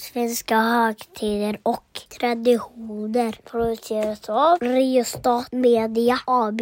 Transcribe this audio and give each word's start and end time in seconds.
Svenska 0.00 0.56
högtider 0.56 1.58
och 1.62 2.00
traditioner 2.20 3.38
produceras 3.44 4.28
av 4.28 4.58
Riostat 4.58 5.52
Media 5.52 6.18
AB. 6.24 6.60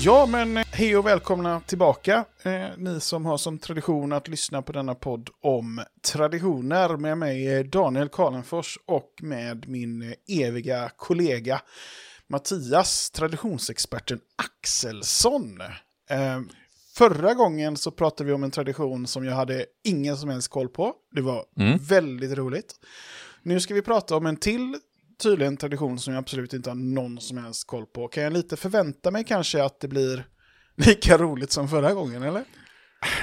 Ja, 0.00 0.26
men 0.26 0.56
eh, 0.56 0.64
hej 0.72 0.96
och 0.96 1.06
välkomna 1.06 1.60
tillbaka. 1.60 2.24
Eh, 2.42 2.66
ni 2.76 3.00
som 3.00 3.26
har 3.26 3.36
som 3.36 3.58
tradition 3.58 4.12
att 4.12 4.28
lyssna 4.28 4.62
på 4.62 4.72
denna 4.72 4.94
podd 4.94 5.30
om 5.42 5.84
traditioner 6.12 6.96
med 6.96 7.18
mig 7.18 7.54
eh, 7.54 7.64
Daniel 7.64 8.08
Karlenfors 8.08 8.78
och 8.86 9.12
med 9.22 9.68
min 9.68 10.02
eh, 10.02 10.40
eviga 10.46 10.90
kollega 10.96 11.60
Mattias, 12.26 13.10
traditionsexperten 13.10 14.20
Axelsson. 14.36 15.60
Eh, 16.10 16.40
förra 16.94 17.34
gången 17.34 17.76
så 17.76 17.90
pratade 17.90 18.26
vi 18.26 18.32
om 18.32 18.44
en 18.44 18.50
tradition 18.50 19.06
som 19.06 19.24
jag 19.24 19.34
hade 19.34 19.66
ingen 19.84 20.16
som 20.16 20.28
helst 20.30 20.48
koll 20.48 20.68
på. 20.68 20.94
Det 21.12 21.20
var 21.20 21.44
Mm. 21.60 21.78
väldigt 21.78 22.38
roligt. 22.38 22.74
Nu 23.42 23.60
ska 23.60 23.74
vi 23.74 23.82
prata 23.82 24.16
om 24.16 24.26
en 24.26 24.36
till 24.36 24.76
tydligen 25.22 25.56
tradition 25.56 25.98
som 25.98 26.14
jag 26.14 26.20
absolut 26.20 26.52
inte 26.52 26.70
har 26.70 26.74
någon 26.74 27.20
som 27.20 27.38
helst 27.38 27.66
koll 27.66 27.86
på. 27.86 28.08
Kan 28.08 28.22
jag 28.22 28.32
lite 28.32 28.56
förvänta 28.56 29.10
mig 29.10 29.24
kanske 29.24 29.64
att 29.64 29.80
det 29.80 29.88
blir 29.88 30.24
lika 30.76 31.18
roligt 31.18 31.52
som 31.52 31.68
förra 31.68 31.94
gången, 31.94 32.22
eller? 32.22 32.44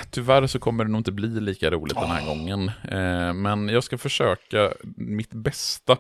Tyvärr 0.10 0.48
så 0.48 0.60
kommer 0.60 0.86
det 0.86 0.92
nog 0.92 1.00
inte 1.00 1.12
bli 1.12 1.28
lika 1.28 1.72
roligt 1.72 1.96
den 1.96 2.10
här 2.10 2.26
gången. 2.26 2.72
Eh, 2.92 3.34
men 3.34 3.70
jag 3.70 3.84
ska 3.84 3.98
försöka 3.98 4.74
mitt 4.98 5.34
bästa 5.34 5.98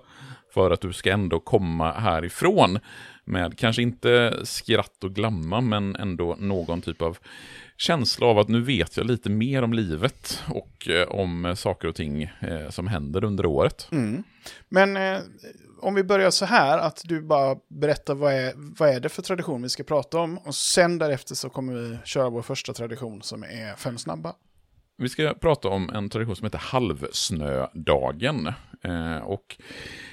för 0.53 0.71
att 0.71 0.81
du 0.81 0.93
ska 0.93 1.11
ändå 1.11 1.39
komma 1.39 1.91
härifrån 1.91 2.79
med 3.25 3.57
kanske 3.57 3.81
inte 3.81 4.39
skratt 4.43 5.03
och 5.03 5.15
glamma, 5.15 5.61
men 5.61 5.95
ändå 5.95 6.35
någon 6.39 6.81
typ 6.81 7.01
av 7.01 7.17
känsla 7.77 8.27
av 8.27 8.39
att 8.39 8.47
nu 8.47 8.61
vet 8.61 8.97
jag 8.97 9.05
lite 9.05 9.29
mer 9.29 9.61
om 9.61 9.73
livet 9.73 10.43
och 10.47 10.89
eh, 10.89 11.07
om 11.07 11.55
saker 11.57 11.87
och 11.87 11.95
ting 11.95 12.23
eh, 12.23 12.69
som 12.69 12.87
händer 12.87 13.23
under 13.23 13.45
året. 13.45 13.87
Men 14.69 14.97
eh, 14.97 15.19
om 15.85 15.95
vi 15.95 16.03
börjar 16.03 16.31
så 16.31 16.45
här, 16.45 16.77
att 16.77 17.01
du 17.03 17.21
bara 17.21 17.55
berättar 17.67 18.15
vad 18.15 18.33
är, 18.33 18.53
vad 18.55 18.89
är 18.89 18.99
det 18.99 19.09
för 19.09 19.21
tradition 19.21 19.61
vi 19.61 19.69
ska 19.69 19.83
prata 19.83 20.19
om. 20.19 20.37
Och 20.37 20.55
sen 20.55 20.97
därefter 20.97 21.35
så 21.35 21.49
kommer 21.49 21.73
vi 21.73 21.97
köra 22.03 22.29
vår 22.29 22.41
första 22.41 22.73
tradition 22.73 23.21
som 23.21 23.43
är 23.43 23.75
fem 23.75 23.97
snabba. 23.97 24.33
Vi 24.97 25.09
ska 25.09 25.33
prata 25.33 25.67
om 25.67 25.89
en 25.89 26.09
tradition 26.09 26.35
som 26.35 26.45
heter 26.45 26.57
halvsnödagen. 26.57 28.47
Eh, 28.83 29.17
och 29.17 29.57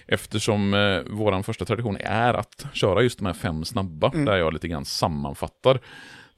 eftersom 0.07 0.75
eh, 0.75 1.01
vår 1.11 1.43
första 1.43 1.65
tradition 1.65 1.97
är 2.01 2.35
att 2.35 2.67
köra 2.73 3.03
just 3.03 3.19
de 3.19 3.27
här 3.27 3.35
fem 3.35 3.65
snabba, 3.65 4.09
där 4.09 4.37
jag 4.37 4.53
lite 4.53 4.69
grann 4.69 4.85
sammanfattar 4.85 5.81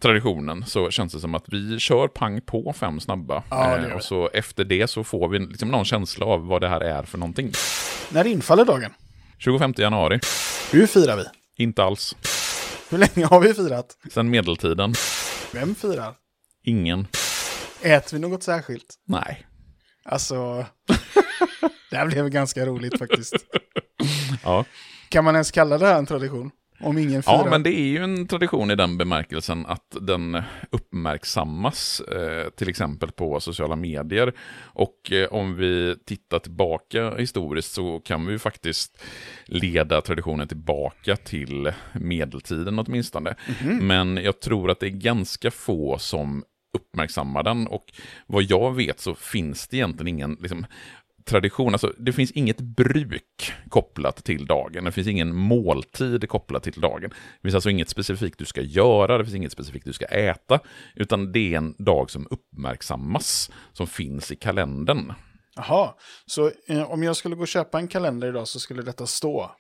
traditionen, 0.01 0.65
så 0.67 0.91
känns 0.91 1.13
det 1.13 1.21
som 1.21 1.35
att 1.35 1.45
vi 1.49 1.79
kör 1.79 2.09
pang 2.09 2.41
på 2.41 2.73
fem 2.73 3.01
snabba. 3.01 3.43
Ja, 3.51 3.79
eh, 3.79 3.93
och 3.93 4.03
så 4.03 4.31
efter 4.33 4.65
det 4.65 4.91
så 4.91 5.05
får 5.05 5.29
vi 5.29 5.39
liksom 5.39 5.69
någon 5.69 5.85
känsla 5.85 6.27
av 6.27 6.47
vad 6.47 6.61
det 6.61 6.69
här 6.69 6.81
är 6.81 7.03
för 7.03 7.19
någonting. 7.19 7.53
När 8.11 8.27
infaller 8.27 8.65
dagen? 8.65 8.91
25 9.39 9.75
januari, 9.77 10.21
Hur 10.73 10.87
firar 10.87 11.17
vi? 11.17 11.25
inte 11.65 11.85
alls. 11.85 12.17
Hur 12.91 12.99
länge 12.99 13.27
har 13.27 13.41
vi 13.41 13.55
firat? 13.55 13.97
Sen 14.13 14.31
medeltiden, 14.31 14.95
Vem 15.53 15.75
firar? 15.75 16.15
ingen. 16.65 17.07
Äter 17.83 18.17
vi 18.17 18.19
något 18.19 18.43
särskilt? 18.43 18.95
Nej. 19.07 19.47
Alltså, 20.05 20.35
det 21.91 21.97
här 21.97 22.07
blev 22.07 22.29
ganska 22.29 22.67
roligt 22.67 22.99
faktiskt. 22.99 23.35
Ja. 24.43 24.65
Kan 25.09 25.25
man 25.25 25.35
ens 25.35 25.51
kalla 25.51 25.79
det 25.79 25.87
här 25.87 25.99
en 25.99 26.07
tradition? 26.07 26.51
Om 26.81 26.99
ingen 26.99 27.23
firar? 27.23 27.39
Ja, 27.39 27.47
men 27.51 27.63
det 27.63 27.71
är 27.71 27.87
ju 27.87 27.99
en 27.99 28.27
tradition 28.27 28.71
i 28.71 28.77
den 28.77 28.99
bemärkelsen 28.99 29.67
att 29.67 29.97
den 30.01 30.43
uppmärksammas, 30.71 32.01
eh, 32.01 32.51
till 32.51 32.69
exempel 32.69 33.13
på 33.13 33.41
sociala 33.41 33.77
medier. 33.77 34.33
Och 34.63 35.13
eh, 35.13 35.29
om 35.29 35.57
vi 35.57 35.97
tittar 36.07 36.39
tillbaka 36.39 37.17
historiskt 37.17 37.73
så 37.73 38.01
kan 38.01 38.27
vi 38.27 38.33
ju 38.33 38.39
faktiskt 38.39 39.03
leda 39.47 40.01
traditionen 40.01 40.49
tillbaka 40.49 41.17
till 41.17 41.73
medeltiden 41.93 42.79
åtminstone. 42.79 43.35
Men 43.81 44.17
jag 44.17 44.41
tror 44.41 44.71
att 44.71 44.81
det 44.81 44.87
är 44.87 44.91
ganska 44.91 45.51
få 45.51 45.99
som 45.99 46.45
uppmärksammar 46.75 47.43
den 47.43 47.67
och 47.67 47.85
vad 48.27 48.43
jag 48.43 48.75
vet 48.75 49.01
så 49.01 49.15
finns 49.15 49.69
det 49.69 49.77
egentligen 49.77 50.09
ingen 50.09 50.37
liksom, 50.41 50.67
tradition, 51.25 51.73
alltså 51.73 51.93
det 51.99 52.13
finns 52.13 52.31
inget 52.31 52.61
bruk 52.61 53.53
kopplat 53.69 54.25
till 54.25 54.47
dagen, 54.47 54.85
det 54.85 54.93
finns 54.93 55.09
ingen 55.09 55.35
måltid 55.35 56.29
kopplat 56.29 56.63
till 56.63 56.81
dagen. 56.81 57.11
Det 57.11 57.43
finns 57.43 57.55
alltså 57.55 57.71
inget 57.71 57.89
specifikt 57.89 58.39
du 58.39 58.45
ska 58.45 58.63
göra, 58.63 59.19
det 59.19 59.25
finns 59.25 59.37
inget 59.37 59.53
specifikt 59.53 59.87
du 59.87 59.93
ska 59.93 60.05
äta, 60.05 60.61
utan 60.95 61.33
det 61.33 61.55
är 61.55 61.57
en 61.57 61.75
dag 61.79 62.11
som 62.11 62.27
uppmärksammas, 62.31 63.51
som 63.73 63.87
finns 63.87 64.33
i 64.33 64.37
kalendern. 64.37 65.13
Jaha, 65.57 65.95
så 66.27 66.51
eh, 66.67 66.91
om 66.91 67.03
jag 67.03 67.17
skulle 67.17 67.35
gå 67.35 67.43
och 67.43 67.49
köpa 67.49 67.79
en 67.79 67.89
kalender 67.89 68.29
idag 68.29 68.49
så 68.49 68.61
skulle 68.61 68.83
detta 68.83 69.07
stå? 69.07 69.51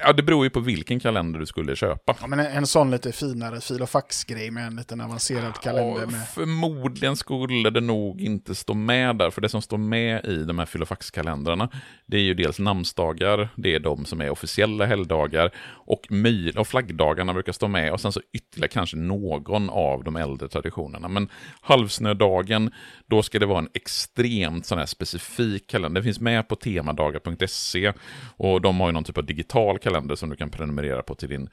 Ja, 0.00 0.12
det 0.12 0.22
beror 0.22 0.44
ju 0.44 0.50
på 0.50 0.60
vilken 0.60 1.00
kalender 1.00 1.40
du 1.40 1.46
skulle 1.46 1.76
köpa. 1.76 2.16
Ja, 2.20 2.26
men 2.26 2.40
en, 2.40 2.46
en 2.46 2.66
sån 2.66 2.90
lite 2.90 3.12
finare 3.12 3.60
fil 3.60 3.82
och 3.82 3.90
fax-grej 3.90 4.50
med 4.50 4.66
en 4.66 4.76
liten 4.76 5.00
avancerad 5.00 5.54
kalender 5.62 6.06
med... 6.06 6.28
Förmodligen 6.28 7.16
skulle 7.16 7.70
det 7.70 7.80
nog 7.80 8.20
inte 8.20 8.54
stå 8.54 8.74
med 8.74 9.16
där, 9.16 9.30
för 9.30 9.40
det 9.40 9.48
som 9.48 9.62
står 9.62 9.78
med 9.78 10.24
i 10.24 10.44
de 10.44 10.58
här 10.58 10.66
filofaxkalendrarna, 10.66 11.68
det 12.06 12.16
är 12.16 12.20
ju 12.20 12.34
dels 12.34 12.58
namnsdagar, 12.58 13.48
det 13.56 13.74
är 13.74 13.80
de 13.80 14.04
som 14.04 14.20
är 14.20 14.30
officiella 14.30 14.86
helgdagar, 14.86 15.50
och, 15.70 16.06
möj- 16.10 16.56
och 16.56 16.68
flaggdagarna 16.68 17.34
brukar 17.34 17.52
stå 17.52 17.68
med, 17.68 17.92
och 17.92 18.00
sen 18.00 18.12
så 18.12 18.20
ytterligare 18.32 18.72
kanske 18.72 18.96
någon 18.96 19.70
av 19.70 20.04
de 20.04 20.16
äldre 20.16 20.48
traditionerna. 20.48 21.08
Men 21.08 21.28
halvsnödagen, 21.60 22.72
då 23.06 23.22
ska 23.22 23.38
det 23.38 23.46
vara 23.46 23.58
en 23.58 23.68
extremt 23.74 24.66
sån 24.66 24.78
här 24.78 24.86
specifik 24.86 25.66
kalender. 25.70 26.00
Det 26.00 26.04
finns 26.04 26.20
med 26.20 26.48
på 26.48 26.56
temadagar.se, 26.56 27.92
och 28.36 28.60
de 28.60 28.80
har 28.80 28.88
ju 28.88 28.92
någon 28.92 29.04
typ 29.04 29.18
av 29.18 29.26
digital 29.26 29.71
kalender 29.78 30.14
som 30.14 30.30
du 30.30 30.36
kan 30.36 30.50
prenumerera 30.50 31.02
på 31.02 31.14
till 31.14 31.28
din, 31.28 31.48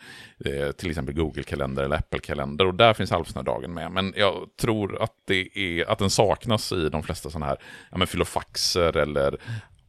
eh, 0.45 0.71
till 0.71 0.89
exempel 0.89 1.15
Google-kalender 1.15 1.83
eller 1.83 1.95
Apple-kalender, 1.95 2.65
och 2.65 2.75
där 2.75 2.93
finns 2.93 3.11
halvsnödagen 3.11 3.73
med. 3.73 3.91
Men 3.91 4.13
jag 4.15 4.47
tror 4.61 5.03
att, 5.03 5.13
det 5.27 5.57
är, 5.57 5.89
att 5.91 5.99
den 5.99 6.09
saknas 6.09 6.71
i 6.71 6.89
de 6.89 7.03
flesta 7.03 7.29
sådana 7.29 7.45
här 7.45 7.57
ja, 7.91 7.97
men 7.97 8.07
filofaxer 8.07 8.97
eller 8.97 9.37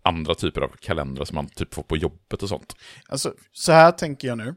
andra 0.02 0.34
typer 0.34 0.60
av 0.60 0.68
kalendrar 0.80 1.24
som 1.24 1.34
man 1.34 1.48
typ 1.48 1.74
får 1.74 1.82
på 1.82 1.96
jobbet 1.96 2.42
och 2.42 2.48
sånt. 2.48 2.76
Alltså, 3.08 3.34
så 3.52 3.72
här 3.72 3.92
tänker 3.92 4.28
jag 4.28 4.38
nu. 4.38 4.54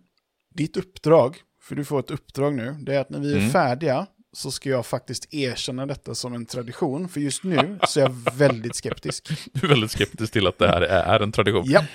Ditt 0.55 0.78
uppdrag, 0.78 1.38
för 1.61 1.75
du 1.75 1.85
får 1.85 2.00
ett 2.00 2.11
uppdrag 2.11 2.53
nu, 2.53 2.75
det 2.79 2.95
är 2.95 3.00
att 3.00 3.09
när 3.09 3.19
vi 3.19 3.34
är 3.34 3.38
Mm. 3.38 3.50
färdiga 3.50 4.07
så 4.35 4.51
ska 4.51 4.69
jag 4.69 4.85
faktiskt 4.85 5.34
erkänna 5.34 5.85
detta 5.85 6.16
som 6.16 6.34
en 6.34 6.45
tradition. 6.45 7.09
För 7.09 7.19
just 7.19 7.44
nu 7.44 7.79
så 7.88 8.00
är 8.00 8.03
jag 8.03 8.16
väldigt 8.38 8.75
skeptisk. 8.75 9.29
Du 9.53 9.66
är 9.66 9.69
väldigt 9.69 9.91
skeptisk 9.91 10.34
till 10.34 10.47
att 10.47 10.57
det 10.59 10.67
här 10.67 10.81
är 10.81 11.19
en 11.19 11.31
tradition. 11.31 11.63
Ja, 11.66 11.85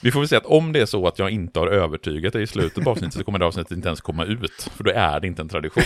Vi 0.00 0.10
får 0.10 0.20
väl 0.20 0.28
säga 0.28 0.38
att 0.38 0.46
om 0.46 0.72
det 0.72 0.80
är 0.80 0.86
så 0.86 1.06
att 1.08 1.18
jag 1.18 1.30
inte 1.30 1.58
har 1.58 1.66
övertygat 1.66 2.32
dig 2.32 2.42
i 2.42 2.46
slutet 2.46 2.84
på 2.84 2.90
avsnittet 2.90 3.14
så 3.14 3.24
kommer 3.24 3.38
det 3.38 3.46
avsnittet 3.46 3.70
inte 3.76 3.88
ens 3.88 4.00
komma 4.00 4.24
ut. 4.24 4.68
För 4.76 4.84
då 4.84 4.90
är 4.90 5.20
det 5.20 5.26
inte 5.26 5.42
en 5.42 5.48
tradition. 5.48 5.84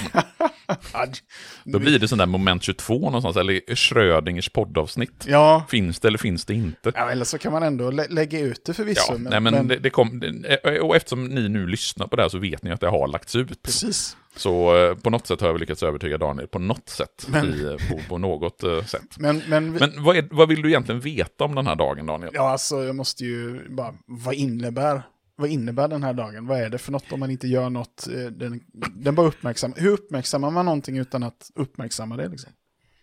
Ad- 0.93 1.19
Då 1.65 1.79
blir 1.79 1.99
det 1.99 2.09
sån 2.09 2.19
där 2.19 2.27
moment 2.27 2.63
22 2.63 2.99
någonstans, 2.99 3.37
eller 3.37 3.75
Schrödingers 3.75 4.49
poddavsnitt. 4.49 5.25
ja. 5.29 5.67
Finns 5.71 6.01
det 6.01 6.09
eller 6.09 6.19
finns 6.19 6.45
det 6.45 6.55
inte? 6.55 6.93
ja, 6.95 7.11
eller 7.11 7.25
så 7.25 7.39
kan 7.39 7.53
man 7.53 7.63
ändå 7.63 7.91
lä- 7.91 8.07
lägga 8.11 8.41
ut 8.41 8.65
det 8.65 8.75
förvisso. 8.75 9.13
Ja, 9.13 9.19
nej, 9.19 9.41
men, 9.41 9.69
Det, 9.69 9.77
det 9.77 9.91
kom, 9.91 10.21
det, 10.21 10.81
och 10.81 10.97
eftersom 10.97 11.25
ni 11.25 11.49
nu 11.49 11.67
lyssnar 11.67 12.07
på 12.07 12.17
det 12.17 12.23
här 12.23 12.29
så 12.29 12.39
vet 12.39 12.63
ni 12.63 12.71
att 12.71 12.81
det 12.81 12.89
har 12.89 13.09
lagts 13.09 13.37
ut. 13.37 13.63
Precis. 13.63 14.17
Så 14.37 14.77
eh, 14.77 14.95
på 14.95 15.11
något 15.11 15.27
sätt 15.27 15.41
har 15.41 15.49
jag 15.49 15.61
lyckats 15.61 15.83
övertyga 15.83 16.19
Daniel, 16.19 16.49
på 16.49 16.59
något 16.59 16.89
sätt, 16.89 17.27
Men- 17.29 17.47
i, 17.47 17.77
på, 17.91 18.01
på 18.09 18.19
något 18.19 18.63
eh, 18.63 18.85
sätt. 18.85 19.03
Men, 19.19 19.43
men, 19.49 19.73
vi, 19.73 19.81
Men 19.81 20.03
vad, 20.05 20.17
är, 20.17 20.29
vad 20.31 20.49
vill 20.49 20.63
du 20.63 20.69
egentligen 20.69 21.01
veta 21.01 21.45
om 21.45 21.55
den 21.55 21.67
här 21.67 21.77
dagen, 21.77 22.07
Daniel? 22.07 22.31
ja, 22.35 22.51
alltså 22.51 22.85
jag 22.85 22.97
måste 22.97 23.25
ju 23.25 23.69
bara, 23.69 23.95
vad 24.07 24.35
innebär, 24.35 25.03
vad 25.37 25.51
innebär 25.51 25.89
den 25.89 26.03
här 26.03 26.13
dagen? 26.15 26.47
Vad 26.47 26.61
är 26.61 26.69
det 26.71 26.79
för 26.79 26.93
något 26.93 27.13
om 27.13 27.21
man 27.21 27.31
inte 27.31 27.49
gör 27.49 27.71
något? 27.71 28.07
eh, 28.15 28.25
Den, 28.33 28.61
den 28.97 29.15
bara 29.15 29.27
uppmärksam. 29.27 29.73
Hur 29.77 29.91
uppmärksammar 29.91 30.51
man 30.51 30.65
någonting 30.65 30.99
utan 30.99 31.23
att 31.23 31.51
uppmärksamma 31.55 32.17
det? 32.17 32.29
Liksom? 32.29 32.53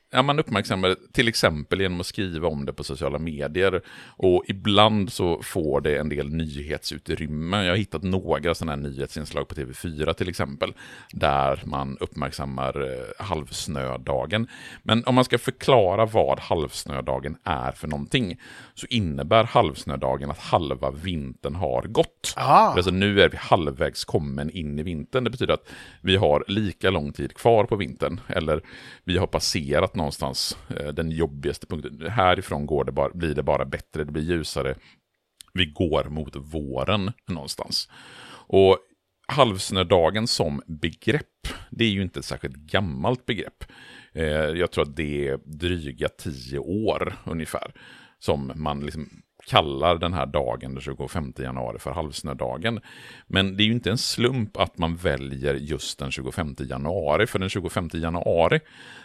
Ja, 0.10 0.22
man 0.22 0.40
uppmärksammar 0.40 0.90
det 0.90 1.14
till 1.14 1.28
exempel 1.28 1.82
genom 1.82 2.00
att 2.00 2.06
skriva 2.06 2.48
om 2.48 2.66
det 2.66 2.74
på 2.74 2.84
sociala 2.84 3.20
medier. 3.20 3.82
Och 4.18 4.44
ibland 4.48 5.12
så 5.14 5.42
får 5.44 5.82
det 5.82 5.98
en 5.98 6.10
del 6.10 6.30
nyhetsutrymme. 6.30 7.64
Jag 7.64 7.72
har 7.72 7.78
hittat 7.78 8.04
några 8.04 8.56
sådana 8.56 8.72
här 8.72 8.90
nyhetsinslag 8.90 9.48
på 9.48 9.56
TV4 9.56 10.14
till 10.14 10.30
exempel. 10.30 10.74
Där 11.12 11.62
man 11.66 11.98
uppmärksammar 12.00 12.82
eh, 12.82 13.26
halvsnödagen. 13.26 14.48
Men 14.84 15.04
om 15.06 15.16
man 15.16 15.26
ska 15.26 15.38
förklara 15.38 16.06
vad 16.06 16.40
halvsnödagen 16.40 17.38
är 17.44 17.72
för 17.72 17.88
någonting. 17.88 18.40
Så 18.74 18.88
innebär 18.90 19.44
halvsnödagen 19.44 20.32
att 20.32 20.40
halva 20.40 20.92
vintern 20.92 21.56
har 21.56 21.82
gått. 21.82 22.34
Alltså 22.76 22.92
nu 22.92 23.22
är 23.22 23.30
vi 23.30 23.38
halvvägs 23.38 24.06
kommen 24.06 24.50
in 24.50 24.80
i 24.80 24.84
vintern. 24.84 25.24
Det 25.24 25.30
betyder 25.30 25.54
att 25.54 25.70
vi 26.02 26.16
har 26.16 26.44
lika 26.48 26.90
lång 26.90 27.14
tid 27.14 27.34
kvar 27.34 27.64
på 27.64 27.76
vintern. 27.76 28.20
Eller 28.28 28.62
vi 29.04 29.18
har 29.18 29.28
passerat 29.28 29.97
någonstans 29.98 30.58
eh, 30.70 30.88
den 30.88 31.12
jobbigaste 31.12 31.68
punkten. 31.68 32.10
Härifrån 32.10 32.66
går 32.66 32.84
det 32.86 32.92
bara, 32.92 33.10
blir 33.14 33.36
det 33.36 33.44
bara 33.44 33.66
bättre, 33.66 34.04
det 34.04 34.12
blir 34.12 34.24
ljusare. 34.24 34.76
Vi 35.54 35.66
går 35.66 36.04
mot 36.04 36.36
våren 36.36 37.12
någonstans. 37.28 37.90
Och 38.50 38.78
halvsnödagen 39.28 40.28
som 40.28 40.62
begrepp, 40.68 41.48
det 41.70 41.84
är 41.84 41.90
ju 41.90 42.02
inte 42.02 42.20
ett 42.20 42.26
särskilt 42.26 42.56
gammalt 42.56 43.26
begrepp. 43.26 43.64
Eh, 44.14 44.26
jag 44.34 44.72
tror 44.72 44.84
att 44.84 44.96
det 44.96 45.28
är 45.28 45.40
dryga 45.46 46.10
tio 46.10 46.60
år 46.60 47.14
ungefär 47.26 47.74
som 48.20 48.52
man 48.56 48.80
liksom 48.80 49.10
kallar 49.48 49.98
den 49.98 50.14
här 50.14 50.26
dagen, 50.26 50.74
den 50.74 50.82
25 50.82 51.34
januari, 51.38 51.80
för 51.80 51.92
halvsnödagen. 51.92 52.80
Men 53.28 53.58
det 53.58 53.64
är 53.64 53.66
ju 53.66 53.72
inte 53.72 53.92
en 53.92 53.98
slump 53.98 54.58
att 54.58 54.78
man 54.78 54.96
väljer 54.96 55.54
just 55.54 56.00
den 56.00 56.12
25 56.12 56.56
januari, 56.60 57.28
för 57.28 57.40
den 57.40 57.50
25 57.50 57.90
januari, 57.94 58.60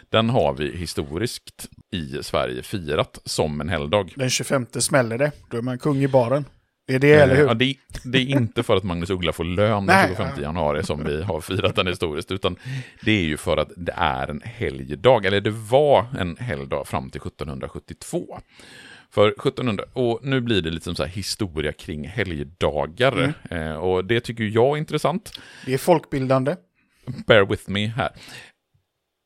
den 0.09 0.29
har 0.29 0.53
vi 0.53 0.77
historiskt 0.77 1.69
i 1.91 2.23
Sverige 2.23 2.63
firat 2.63 3.19
som 3.25 3.61
en 3.61 3.69
helgdag. 3.69 4.13
Den 4.15 4.29
25 4.29 4.65
smäller 4.79 5.17
det. 5.17 5.31
Då 5.49 5.57
är 5.57 5.61
man 5.61 5.79
kung 5.79 5.97
i 5.97 6.07
baren. 6.07 6.45
Det 6.87 6.95
är 6.95 6.99
det, 6.99 7.13
eller 7.13 7.35
hur? 7.35 7.47
Ja, 7.47 7.53
det, 7.53 7.75
det, 8.03 8.17
är 8.17 8.29
inte 8.29 8.63
för 8.63 8.75
att 8.75 8.83
Magnus 8.83 9.09
Uggla 9.09 9.33
får 9.33 9.43
lön 9.43 9.85
den 9.85 10.07
25 10.07 10.41
januari 10.41 10.83
som 10.83 11.03
vi 11.03 11.23
har 11.23 11.41
firat 11.41 11.75
den 11.75 11.87
historiskt, 11.87 12.31
utan 12.31 12.55
det 13.01 13.11
är 13.11 13.23
ju 13.23 13.37
för 13.37 13.57
att 13.57 13.71
det 13.77 13.93
är 13.97 14.27
en 14.27 14.41
helgdag, 14.43 15.25
eller 15.25 15.41
det 15.41 15.49
var 15.49 16.05
en 16.19 16.37
helgdag 16.37 16.87
fram 16.87 17.09
till 17.09 17.21
1772. 17.21 18.39
För 19.13 19.27
1700, 19.27 19.83
och 19.93 20.19
nu 20.23 20.41
blir 20.41 20.61
det 20.61 20.69
lite 20.69 20.83
som 20.83 20.95
så 20.95 21.05
historia 21.05 21.71
kring 21.71 22.07
helgdagar. 22.07 23.33
Mm. 23.49 23.67
Eh, 23.67 23.75
och 23.75 24.05
det 24.05 24.19
tycker 24.19 24.43
jag 24.43 24.75
är 24.75 24.77
intressant. 24.77 25.39
Det 25.65 25.73
är 25.73 25.77
folkbildande. 25.77 26.55
Bear 27.27 27.45
with 27.45 27.69
me 27.69 27.87
här 27.87 28.11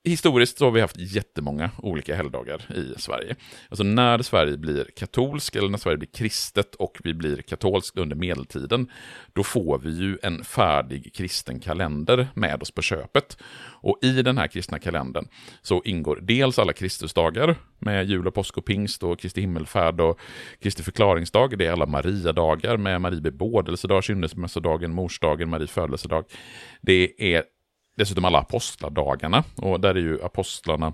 historiskt 0.07 0.57
så 0.57 0.65
har 0.65 0.71
vi 0.71 0.81
haft 0.81 0.98
jättemånga 0.98 1.71
olika 1.77 2.15
helgdagar 2.15 2.62
i 2.75 3.01
Sverige. 3.01 3.36
Alltså 3.69 3.83
när 3.83 4.21
Sverige 4.21 4.57
blir 4.57 4.86
katolsk 4.95 5.56
eller 5.56 5.69
när 5.69 5.77
Sverige 5.77 5.98
blir 5.98 6.09
kristet 6.09 6.75
och 6.75 6.98
vi 7.04 7.13
blir 7.13 7.42
katolskt 7.42 7.98
under 7.98 8.15
medeltiden, 8.15 8.92
då 9.33 9.44
får 9.44 9.80
vi 9.80 9.89
ju 9.89 10.18
en 10.24 10.44
färdig 10.44 11.13
kristen 11.13 11.59
kalender 11.59 12.27
med 12.33 12.62
oss 12.62 12.71
på 12.71 12.81
köpet. 12.81 13.38
Och 13.81 14.00
i 14.01 14.21
den 14.21 14.38
här 14.38 14.48
kristna 14.48 14.80
kalendern 14.80 15.27
så 15.62 15.81
ingår 15.86 16.19
dels 16.21 16.59
alla 16.59 16.74
Kristusdagar 16.74 17.56
med 17.80 18.09
jul 18.09 18.27
och 18.27 18.33
påsk 18.33 18.57
och 18.57 18.65
pingst 18.65 19.04
och 19.04 19.19
Kristi 19.19 19.42
himmelfärd 19.42 20.01
och 20.01 20.19
Kristi 20.62 20.83
förklaringsdag. 20.83 21.57
Det 21.57 21.65
är 21.65 21.71
alla 21.71 21.86
Mariadagar 21.86 22.77
med 22.77 23.01
Marie 23.01 23.21
bebådelsedag, 23.21 24.04
kynnelsemässodagen, 24.04 24.94
morsdagen, 24.94 25.50
Marie 25.50 25.68
födelsedag. 25.68 26.25
Det 26.81 27.36
är 27.36 27.44
dessutom 27.97 28.25
alla 28.25 28.39
apostladagarna. 28.39 29.44
Och 29.55 29.79
där 29.79 29.95
är 29.95 29.99
ju 29.99 30.23
apostlarna 30.23 30.94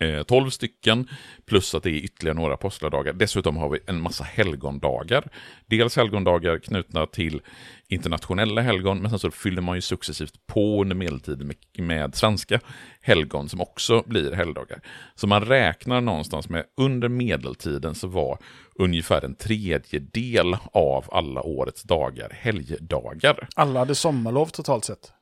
eh, 0.00 0.22
12 0.22 0.50
stycken, 0.50 1.08
plus 1.46 1.74
att 1.74 1.82
det 1.82 1.90
är 1.90 2.04
ytterligare 2.04 2.36
några 2.36 2.54
apostladagar. 2.54 3.12
Dessutom 3.12 3.56
har 3.56 3.68
vi 3.68 3.78
en 3.86 4.00
massa 4.00 4.24
helgondagar. 4.24 5.28
Dels 5.66 5.96
helgondagar 5.96 6.58
knutna 6.58 7.06
till 7.06 7.42
internationella 7.88 8.60
helgon, 8.60 8.98
men 9.02 9.10
sen 9.10 9.18
så 9.18 9.30
fyller 9.30 9.62
man 9.62 9.74
ju 9.76 9.80
successivt 9.80 10.46
på 10.46 10.80
under 10.80 10.96
medeltiden 10.96 11.46
med, 11.46 11.56
med 11.86 12.14
svenska 12.14 12.60
helgon 13.00 13.48
som 13.48 13.60
också 13.60 14.02
blir 14.06 14.32
helgdagar. 14.32 14.80
Så 15.14 15.26
man 15.26 15.44
räknar 15.44 16.00
någonstans 16.00 16.48
med 16.48 16.64
under 16.76 17.08
medeltiden 17.08 17.94
så 17.94 18.06
var 18.06 18.38
ungefär 18.74 19.24
en 19.24 19.34
tredjedel 19.34 20.56
av 20.72 21.04
alla 21.12 21.42
årets 21.42 21.82
dagar 21.82 22.28
helgdagar. 22.32 23.48
Alla 23.54 23.78
hade 23.78 23.94
sommarlov 23.94 24.46
totalt 24.46 24.84
sett. 24.84 25.12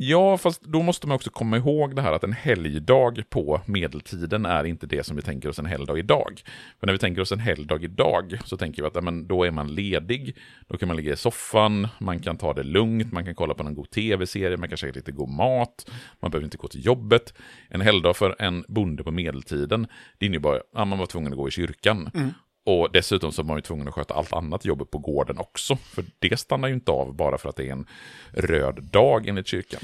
Ja, 0.00 0.38
fast 0.38 0.62
då 0.62 0.82
måste 0.82 1.06
man 1.06 1.14
också 1.14 1.30
komma 1.30 1.56
ihåg 1.56 1.96
det 1.96 2.02
här 2.02 2.12
att 2.12 2.24
en 2.24 2.32
helgdag 2.32 3.22
på 3.30 3.60
medeltiden 3.66 4.46
är 4.46 4.64
inte 4.64 4.86
det 4.86 5.06
som 5.06 5.16
vi 5.16 5.22
tänker 5.22 5.48
oss 5.48 5.58
en 5.58 5.66
helgdag 5.66 5.98
idag. 5.98 6.42
För 6.80 6.86
när 6.86 6.92
vi 6.92 6.98
tänker 6.98 7.22
oss 7.22 7.32
en 7.32 7.38
helgdag 7.38 7.84
idag 7.84 8.38
så 8.44 8.56
tänker 8.56 8.82
vi 8.82 8.88
att 8.88 8.94
ja, 8.94 9.00
men 9.00 9.26
då 9.26 9.44
är 9.44 9.50
man 9.50 9.74
ledig, 9.74 10.36
då 10.68 10.76
kan 10.76 10.88
man 10.88 10.96
ligga 10.96 11.12
i 11.12 11.16
soffan, 11.16 11.88
man 11.98 12.20
kan 12.20 12.36
ta 12.36 12.52
det 12.52 12.62
lugnt, 12.62 13.12
man 13.12 13.24
kan 13.24 13.34
kolla 13.34 13.54
på 13.54 13.62
någon 13.62 13.74
god 13.74 13.90
tv-serie, 13.90 14.56
man 14.56 14.68
kan 14.68 14.78
käka 14.78 14.92
lite 14.92 15.12
god 15.12 15.30
mat, 15.30 15.90
man 16.20 16.30
behöver 16.30 16.44
inte 16.44 16.56
gå 16.56 16.68
till 16.68 16.86
jobbet. 16.86 17.34
En 17.68 17.80
helgdag 17.80 18.16
för 18.16 18.36
en 18.38 18.64
bonde 18.68 19.04
på 19.04 19.10
medeltiden, 19.10 19.86
det 20.18 20.26
innebar 20.26 20.56
att 20.56 20.62
ja, 20.74 20.84
man 20.84 20.98
var 20.98 21.06
tvungen 21.06 21.32
att 21.32 21.38
gå 21.38 21.48
i 21.48 21.50
kyrkan. 21.50 22.10
Mm. 22.14 22.30
Och 22.68 22.88
dessutom 22.92 23.32
så 23.32 23.42
var 23.42 23.46
man 23.46 23.56
ju 23.56 23.62
tvungen 23.62 23.88
att 23.88 23.94
sköta 23.94 24.14
allt 24.14 24.32
annat 24.32 24.64
jobb 24.64 24.90
på 24.90 24.98
gården 24.98 25.38
också. 25.38 25.76
För 25.76 26.04
det 26.18 26.36
stannar 26.36 26.68
ju 26.68 26.74
inte 26.74 26.90
av 26.90 27.14
bara 27.14 27.38
för 27.38 27.48
att 27.48 27.56
det 27.56 27.68
är 27.68 27.72
en 27.72 27.86
röd 28.32 28.82
dag 28.82 29.28
enligt 29.28 29.46
kyrkan. 29.46 29.80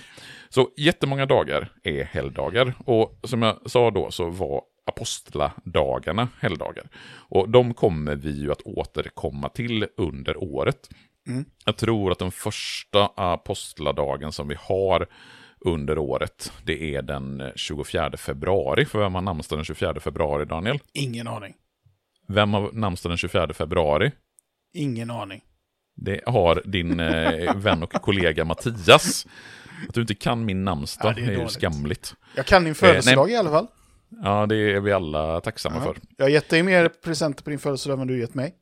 Så 0.48 0.70
jättemånga 0.76 1.26
dagar 1.26 1.68
är 1.82 2.04
helgdagar. 2.04 2.74
Och 2.84 3.18
som 3.22 3.42
jag 3.42 3.70
sa 3.70 3.90
då 3.90 4.10
så 4.10 4.30
var 4.30 4.62
apostladagarna 4.86 6.28
helgdagar. 6.40 6.88
Och 7.06 7.48
de 7.48 7.74
kommer 7.74 8.16
vi 8.16 8.40
ju 8.40 8.52
att 8.52 8.62
återkomma 8.62 9.48
till 9.48 9.86
under 9.96 10.44
året. 10.44 10.90
Mm. 11.28 11.44
Jag 11.64 11.76
tror 11.76 12.12
att 12.12 12.18
den 12.18 12.32
första 12.32 13.06
apostladagen 13.06 14.32
som 14.32 14.48
vi 14.48 14.56
har 14.58 15.06
under 15.60 15.98
året, 15.98 16.52
det 16.64 16.94
är 16.94 17.02
den 17.02 17.52
24 17.56 18.16
februari. 18.16 18.84
För 18.84 18.98
vem 18.98 19.14
har 19.14 19.22
namnsdag 19.22 19.58
den 19.58 19.64
24 19.64 20.00
februari, 20.00 20.44
Daniel? 20.44 20.78
Ingen 20.92 21.28
aning. 21.28 21.54
Vem 22.26 22.54
har 22.54 22.72
namnsdag 22.72 23.10
den 23.10 23.18
24 23.18 23.52
februari? 23.54 24.12
Ingen 24.74 25.10
aning. 25.10 25.40
Det 25.96 26.20
har 26.26 26.62
din 26.64 27.00
eh, 27.00 27.56
vän 27.56 27.82
och 27.82 27.92
kollega 27.92 28.44
Mattias. 28.44 29.26
Att 29.88 29.94
du 29.94 30.00
inte 30.00 30.14
kan 30.14 30.44
min 30.44 30.64
namnsdag 30.64 31.14
ja, 31.18 31.22
är, 31.22 31.30
är 31.30 31.42
ju 31.42 31.48
skamligt. 31.48 32.14
Jag 32.36 32.46
kan 32.46 32.64
din 32.64 32.74
födelsedag 32.74 33.28
eh, 33.28 33.34
i 33.34 33.36
alla 33.36 33.50
fall. 33.50 33.66
Ja, 34.22 34.46
det 34.46 34.56
är 34.56 34.80
vi 34.80 34.92
alla 34.92 35.40
tacksamma 35.40 35.76
ja. 35.76 35.82
för. 35.82 35.96
Jag 36.16 36.24
har 36.24 36.30
gett 36.30 36.48
dig 36.48 36.62
mer 36.62 36.88
presenter 36.88 37.44
på 37.44 37.50
din 37.50 37.58
födelsedag 37.58 38.00
än 38.00 38.06
du 38.06 38.18
gett 38.18 38.34
mig. 38.34 38.54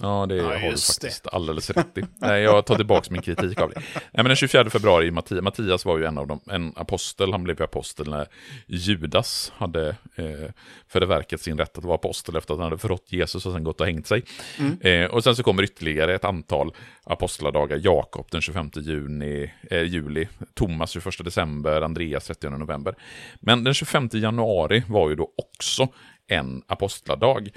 Ja, 0.00 0.26
det 0.28 0.36
ja, 0.36 0.44
har 0.44 0.52
du 0.52 0.58
faktiskt 0.76 1.24
det. 1.24 1.30
alldeles 1.30 1.70
rätt 1.70 1.98
i. 1.98 2.02
Nej, 2.18 2.42
jag 2.42 2.66
tar 2.66 2.76
tillbaka 2.76 3.06
min 3.10 3.22
kritik 3.22 3.60
av 3.60 3.70
det. 3.70 3.80
Nej, 3.94 4.02
men 4.12 4.24
den 4.24 4.36
24 4.36 4.70
februari, 4.70 5.10
Mattias, 5.10 5.42
Mattias 5.42 5.84
var 5.84 5.98
ju 5.98 6.04
en 6.04 6.18
av 6.18 6.26
dem, 6.26 6.40
en 6.50 6.72
apostel. 6.76 7.32
Han 7.32 7.44
blev 7.44 7.58
ju 7.58 7.64
apostel 7.64 8.10
när 8.10 8.26
Judas 8.66 9.52
hade 9.56 9.88
eh, 9.88 10.50
förverkat 10.88 11.40
sin 11.40 11.58
rätt 11.58 11.78
att 11.78 11.84
vara 11.84 11.94
apostel 11.94 12.36
efter 12.36 12.54
att 12.54 12.60
han 12.60 12.64
hade 12.64 12.78
förrått 12.78 13.06
Jesus 13.08 13.46
och 13.46 13.52
sen 13.52 13.64
gått 13.64 13.80
och 13.80 13.86
hängt 13.86 14.06
sig. 14.06 14.24
Mm. 14.58 14.80
Eh, 14.80 15.10
och 15.10 15.24
sen 15.24 15.36
så 15.36 15.42
kommer 15.42 15.62
ytterligare 15.62 16.14
ett 16.14 16.24
antal 16.24 16.74
apostladagar. 17.04 17.80
Jakob 17.82 18.26
den 18.30 18.40
25 18.40 18.70
juni, 18.74 19.52
eh, 19.70 19.82
juli, 19.82 20.28
Thomas 20.54 20.90
21 20.90 21.24
december, 21.24 21.82
Andreas 21.82 22.26
30 22.26 22.50
november. 22.50 22.94
Men 23.40 23.64
den 23.64 23.74
25 23.74 24.08
januari 24.12 24.82
var 24.88 25.08
ju 25.08 25.14
då 25.14 25.32
också 25.36 25.88
en 26.26 26.62
apostladag. 26.66 27.50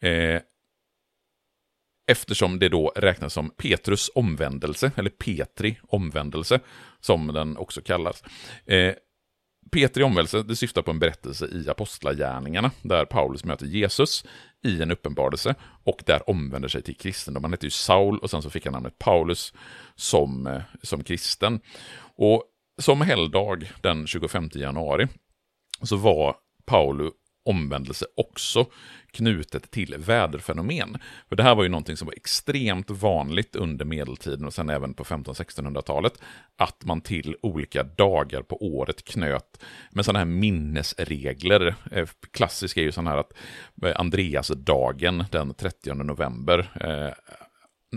Eh, 0.00 0.40
Eftersom 2.12 2.58
det 2.58 2.68
då 2.68 2.92
räknas 2.96 3.32
som 3.32 3.50
Petrus 3.50 4.10
omvändelse, 4.14 4.92
eller 4.96 5.10
Petri 5.10 5.78
omvändelse, 5.88 6.60
som 7.00 7.26
den 7.26 7.56
också 7.56 7.80
kallas. 7.80 8.24
Eh, 8.66 8.94
Petri 9.70 10.02
omvändelse 10.02 10.42
det 10.42 10.56
syftar 10.56 10.82
på 10.82 10.90
en 10.90 10.98
berättelse 10.98 11.46
i 11.46 11.68
Apostlagärningarna, 11.68 12.70
där 12.82 13.04
Paulus 13.04 13.44
möter 13.44 13.66
Jesus 13.66 14.24
i 14.64 14.82
en 14.82 14.90
uppenbarelse 14.90 15.54
och 15.84 16.02
där 16.06 16.30
omvänder 16.30 16.68
sig 16.68 16.82
till 16.82 16.96
kristendom. 16.96 17.44
Han 17.44 17.52
hette 17.52 17.66
ju 17.66 17.70
Saul 17.70 18.18
och 18.18 18.30
sen 18.30 18.42
så 18.42 18.50
fick 18.50 18.64
han 18.64 18.72
namnet 18.72 18.98
Paulus 18.98 19.52
som, 19.94 20.46
eh, 20.46 20.62
som 20.82 21.04
kristen. 21.04 21.60
Och 22.16 22.44
som 22.80 23.00
helgdag 23.00 23.72
den 23.80 24.06
25 24.06 24.50
januari 24.54 25.08
så 25.82 25.96
var 25.96 26.36
Paulus 26.66 27.12
omvändelse 27.44 28.06
också 28.16 28.66
knutet 29.12 29.70
till 29.70 29.94
väderfenomen. 29.98 30.98
För 31.28 31.36
det 31.36 31.42
här 31.42 31.54
var 31.54 31.62
ju 31.62 31.68
någonting 31.68 31.96
som 31.96 32.06
var 32.06 32.14
extremt 32.14 32.90
vanligt 32.90 33.56
under 33.56 33.84
medeltiden 33.84 34.46
och 34.46 34.54
sen 34.54 34.70
även 34.70 34.94
på 34.94 35.04
1500-1600-talet. 35.04 36.12
Att 36.56 36.84
man 36.84 37.00
till 37.00 37.36
olika 37.42 37.82
dagar 37.82 38.42
på 38.42 38.64
året 38.64 39.04
knöt 39.04 39.60
med 39.90 40.04
sådana 40.04 40.18
här 40.18 40.26
minnesregler. 40.26 41.74
Eh, 41.90 42.08
klassiska 42.30 42.80
är 42.80 42.84
ju 42.84 42.92
sådana 42.92 43.10
här 43.10 43.18
att 43.18 43.32
eh, 43.82 44.00
Andreasdagen 44.00 45.24
den 45.30 45.54
30 45.54 45.94
november 45.94 46.70
eh, 46.80 47.12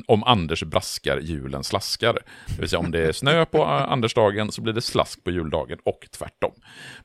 om 0.07 0.23
Anders 0.23 0.63
braskar, 0.63 1.19
julen 1.19 1.63
slaskar. 1.63 2.13
Det 2.47 2.59
vill 2.59 2.69
säga 2.69 2.79
om 2.79 2.91
det 2.91 3.07
är 3.07 3.11
snö 3.11 3.45
på 3.45 3.57
eh, 3.57 3.91
Andersdagen 3.91 4.51
så 4.51 4.61
blir 4.61 4.73
det 4.73 4.81
slask 4.81 5.23
på 5.23 5.31
juldagen 5.31 5.79
och 5.83 6.07
tvärtom. 6.11 6.51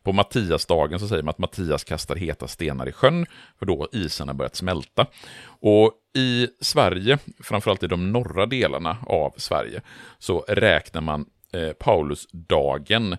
På 0.03 0.13
Mattiasdagen 0.13 1.01
så 1.01 1.09
säger 1.09 1.23
man 1.23 1.31
att 1.31 1.39
Mattias 1.39 1.85
kastar 1.85 2.17
heta 2.17 2.49
stenar 2.49 2.89
i 2.89 2.93
sjön, 2.93 3.27
för 3.59 3.67
då 3.67 3.89
isen 3.93 4.29
har 4.29 4.35
börjat 4.35 4.57
smälta. 4.57 5.07
Och 5.45 5.93
i 6.17 6.49
Sverige, 6.61 7.19
framförallt 7.43 7.83
i 7.83 7.87
de 7.87 8.13
norra 8.13 8.47
delarna 8.47 8.97
av 9.07 9.35
Sverige, 9.37 9.81
så 10.19 10.45
räknar 10.49 11.01
man 11.01 11.27
eh, 11.53 11.73
Paulusdagen 11.73 13.17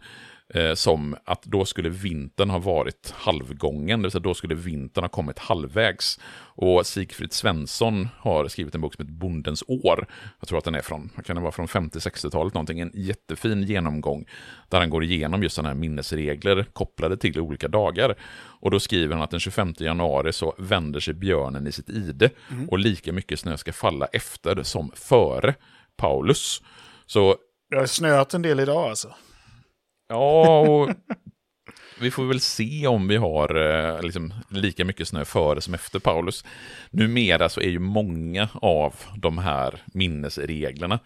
eh, 0.54 0.74
som 0.74 1.16
att 1.26 1.44
då 1.44 1.66
skulle 1.66 1.90
vintern 1.90 2.50
ha 2.50 2.60
varit 2.60 3.14
halvgången, 3.18 4.00
det 4.00 4.06
vill 4.06 4.12
säga 4.12 4.22
då 4.22 4.34
skulle 4.34 4.56
vintern 4.56 5.04
ha 5.04 5.10
kommit 5.10 5.40
halvvägs. 5.40 6.20
Och 6.40 6.86
Sigfrid 6.86 7.34
Svensson 7.34 8.10
har 8.18 8.48
skrivit 8.48 8.76
en 8.76 8.82
bok 8.82 8.94
som 8.96 9.06
heter 9.06 9.18
Bondens 9.18 9.64
år. 9.68 10.08
Jag 10.40 10.48
tror 10.48 10.58
att 10.58 10.64
den 10.64 10.76
är 10.76 10.82
från, 10.82 11.10
kan 11.26 11.36
det 11.36 11.42
vara 11.42 11.52
från 11.52 11.68
50-60-talet 11.68 12.54
någonting, 12.54 12.80
en 12.80 12.92
jättefin 12.94 13.64
genomgång 13.64 14.26
där 14.70 14.80
han 14.80 14.90
går 14.90 15.04
igenom 15.04 15.44
just 15.44 15.56
sådana 15.56 15.70
här 15.70 15.76
minnesregler 15.76 16.66
kopplade 16.74 17.18
till 17.18 17.40
olika 17.40 17.68
dagar. 17.68 18.16
Och 18.62 18.72
då 18.72 18.80
skriver 18.80 19.16
han 19.16 19.24
att 19.24 19.32
den 19.32 19.40
25 19.40 19.74
januari 19.78 20.34
så 20.34 20.56
vänder 20.58 21.00
sig 21.00 21.14
björnen 21.14 21.68
i 21.68 21.72
sitt 21.72 21.90
ide 21.90 22.30
mm. 22.52 22.70
och 22.70 22.80
lika 22.80 23.14
mycket 23.14 23.40
snö 23.40 23.58
ska 23.58 23.74
falla 23.74 24.06
efter 24.06 24.64
som 24.64 24.92
före 24.96 25.56
Paulus. 25.98 26.62
Så 27.06 27.36
det 27.70 27.78
har 27.78 27.86
snöat 27.86 28.34
en 28.34 28.42
del 28.42 28.60
idag 28.60 28.90
alltså. 28.90 29.14
Ja, 30.12 30.60
och 30.60 30.90
vi 32.00 32.12
får 32.12 32.24
väl 32.26 32.40
se 32.40 32.88
om 32.88 33.08
vi 33.08 33.18
har 33.18 33.56
eh, 33.56 34.02
liksom, 34.02 34.34
lika 34.50 34.86
mycket 34.86 35.08
snö 35.08 35.26
före 35.26 35.62
som 35.62 35.74
efter 35.74 36.00
Paulus. 36.00 36.46
Numera 36.90 37.50
så 37.50 37.62
är 37.62 37.70
ju 37.70 37.80
många 37.80 38.50
av 38.54 38.96
de 39.16 39.38
här 39.38 39.82
minnesreglerna 39.94 41.00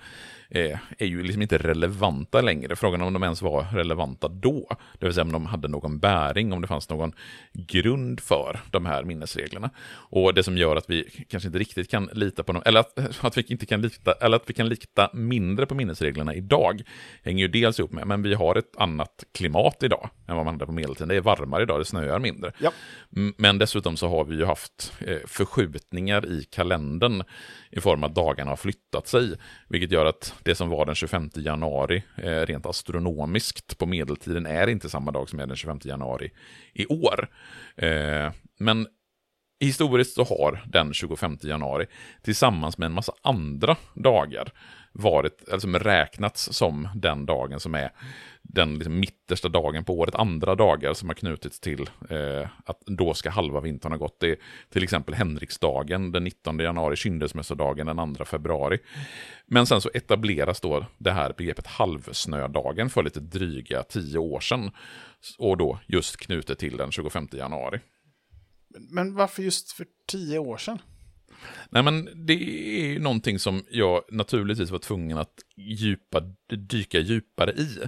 eh, 0.49 0.79
är 0.97 1.05
ju 1.05 1.23
liksom 1.23 1.41
inte 1.41 1.57
relevanta 1.57 2.41
längre. 2.41 2.75
Frågan 2.75 3.01
om 3.01 3.13
de 3.13 3.23
ens 3.23 3.41
var 3.41 3.63
relevanta 3.73 4.27
då. 4.27 4.67
Det 4.99 5.05
vill 5.05 5.13
säga 5.13 5.23
om 5.23 5.31
de 5.31 5.45
hade 5.45 5.67
någon 5.67 5.99
bäring, 5.99 6.53
om 6.53 6.61
det 6.61 6.67
fanns 6.67 6.89
någon 6.89 7.13
grund 7.53 8.19
för 8.19 8.59
de 8.71 8.85
här 8.85 9.03
minnesreglerna. 9.03 9.69
Och 9.87 10.33
det 10.33 10.43
som 10.43 10.57
gör 10.57 10.75
att 10.75 10.89
vi 10.89 11.25
kanske 11.29 11.47
inte 11.47 11.59
riktigt 11.59 11.91
kan 11.91 12.09
lita 12.13 12.43
på 12.43 12.53
dem, 12.53 12.61
eller 12.65 12.79
att, 12.79 13.23
att 13.25 13.37
vi 13.37 13.43
inte 13.47 13.65
kan 13.65 13.81
lita, 13.81 14.11
eller 14.11 14.35
att 14.35 14.49
vi 14.49 14.53
kan 14.53 14.69
lita 14.69 15.09
mindre 15.13 15.65
på 15.65 15.75
minnesreglerna 15.75 16.35
idag, 16.35 16.81
hänger 17.23 17.39
ju 17.39 17.47
dels 17.47 17.79
ihop 17.79 17.91
med, 17.91 18.07
men 18.07 18.21
vi 18.21 18.33
har 18.33 18.55
ett 18.55 18.77
annat 18.77 19.23
klimat 19.33 19.83
idag 19.83 20.09
än 20.27 20.35
vad 20.35 20.45
man 20.45 20.53
hade 20.53 20.65
på 20.65 20.71
medeltiden. 20.71 21.07
Det 21.07 21.15
är 21.15 21.21
varmare 21.21 21.63
idag, 21.63 21.79
det 21.79 21.85
snöar 21.85 22.19
mindre. 22.19 22.51
Ja. 22.57 22.71
Men 23.37 23.57
dessutom 23.57 23.97
så 23.97 24.07
har 24.07 24.25
vi 24.25 24.35
ju 24.35 24.45
haft 24.45 24.93
eh, 24.99 25.17
förskjutningar 25.27 26.25
i 26.25 26.43
kalendern 26.43 27.23
i 27.75 27.81
form 27.81 28.03
av 28.03 28.09
att 28.09 28.15
dagarna 28.15 28.51
har 28.51 28.57
flyttat 28.57 29.07
sig, 29.07 29.35
vilket 29.67 29.91
gör 29.91 30.05
att 30.05 30.33
det 30.43 30.55
som 30.55 30.69
var 30.69 30.85
den 30.85 30.95
25 30.95 31.29
januari, 31.35 32.03
eh, 32.17 32.41
rent 32.41 32.65
astronomiskt 32.65 33.77
på 33.77 33.85
medeltiden, 33.85 34.45
är 34.45 34.67
inte 34.67 34.89
samma 34.89 35.11
dag 35.11 35.29
som 35.29 35.39
är 35.39 35.47
den 35.47 35.55
25 35.55 35.79
januari 35.83 36.31
i 36.73 36.85
år. 36.85 37.29
Eh, 37.75 38.31
men 38.59 38.87
historiskt 39.59 40.15
så 40.15 40.23
har 40.23 40.63
den 40.67 40.93
25 40.93 41.37
januari 41.41 41.85
tillsammans 42.21 42.77
med 42.77 42.85
en 42.85 42.93
massa 42.93 43.13
andra 43.21 43.77
dagar 43.93 44.51
varit, 44.95 45.49
alltså 45.51 45.67
räknats 45.67 46.53
som 46.53 46.87
den 46.95 47.25
dagen 47.25 47.59
som 47.59 47.75
är 47.75 47.91
den 48.41 48.75
liksom 48.75 48.99
mittersta 48.99 49.49
dagen 49.49 49.83
på 49.83 49.99
året. 49.99 50.15
Andra 50.15 50.55
dagar 50.55 50.93
som 50.93 51.09
har 51.09 51.13
knutits 51.13 51.59
till 51.59 51.89
eh, 52.09 52.49
att 52.65 52.81
då 52.85 53.13
ska 53.13 53.29
halva 53.29 53.59
vintern 53.59 53.91
ha 53.91 53.97
gått. 53.97 54.19
Det 54.19 54.29
är 54.29 54.37
till 54.69 54.83
exempel 54.83 55.15
Henriksdagen 55.15 56.11
den 56.11 56.23
19 56.23 56.59
januari, 56.59 56.95
Kyndelsmässodagen 56.95 57.87
den 57.87 58.15
2 58.15 58.25
februari. 58.25 58.79
Men 59.45 59.65
sen 59.65 59.81
så 59.81 59.89
etableras 59.93 60.61
då 60.61 60.85
det 60.97 61.11
här 61.11 61.33
begreppet 61.37 61.67
halvsnödagen 61.67 62.89
för 62.89 63.03
lite 63.03 63.19
dryga 63.19 63.83
tio 63.83 64.17
år 64.17 64.39
sedan. 64.39 64.71
Och 65.37 65.57
då 65.57 65.79
just 65.87 66.17
knutet 66.17 66.59
till 66.59 66.77
den 66.77 66.91
25 66.91 67.27
januari. 67.31 67.79
Men 68.89 69.15
varför 69.15 69.43
just 69.43 69.71
för 69.71 69.85
tio 70.07 70.39
år 70.39 70.57
sedan? 70.57 70.79
Nej, 71.69 71.83
men 71.83 72.09
det 72.25 72.33
är 72.33 72.99
någonting 72.99 73.39
som 73.39 73.63
jag 73.69 74.01
naturligtvis 74.11 74.71
var 74.71 74.79
tvungen 74.79 75.17
att 75.17 75.33
djupa, 75.57 76.19
dyka 76.69 76.99
djupare 76.99 77.51
i. 77.51 77.79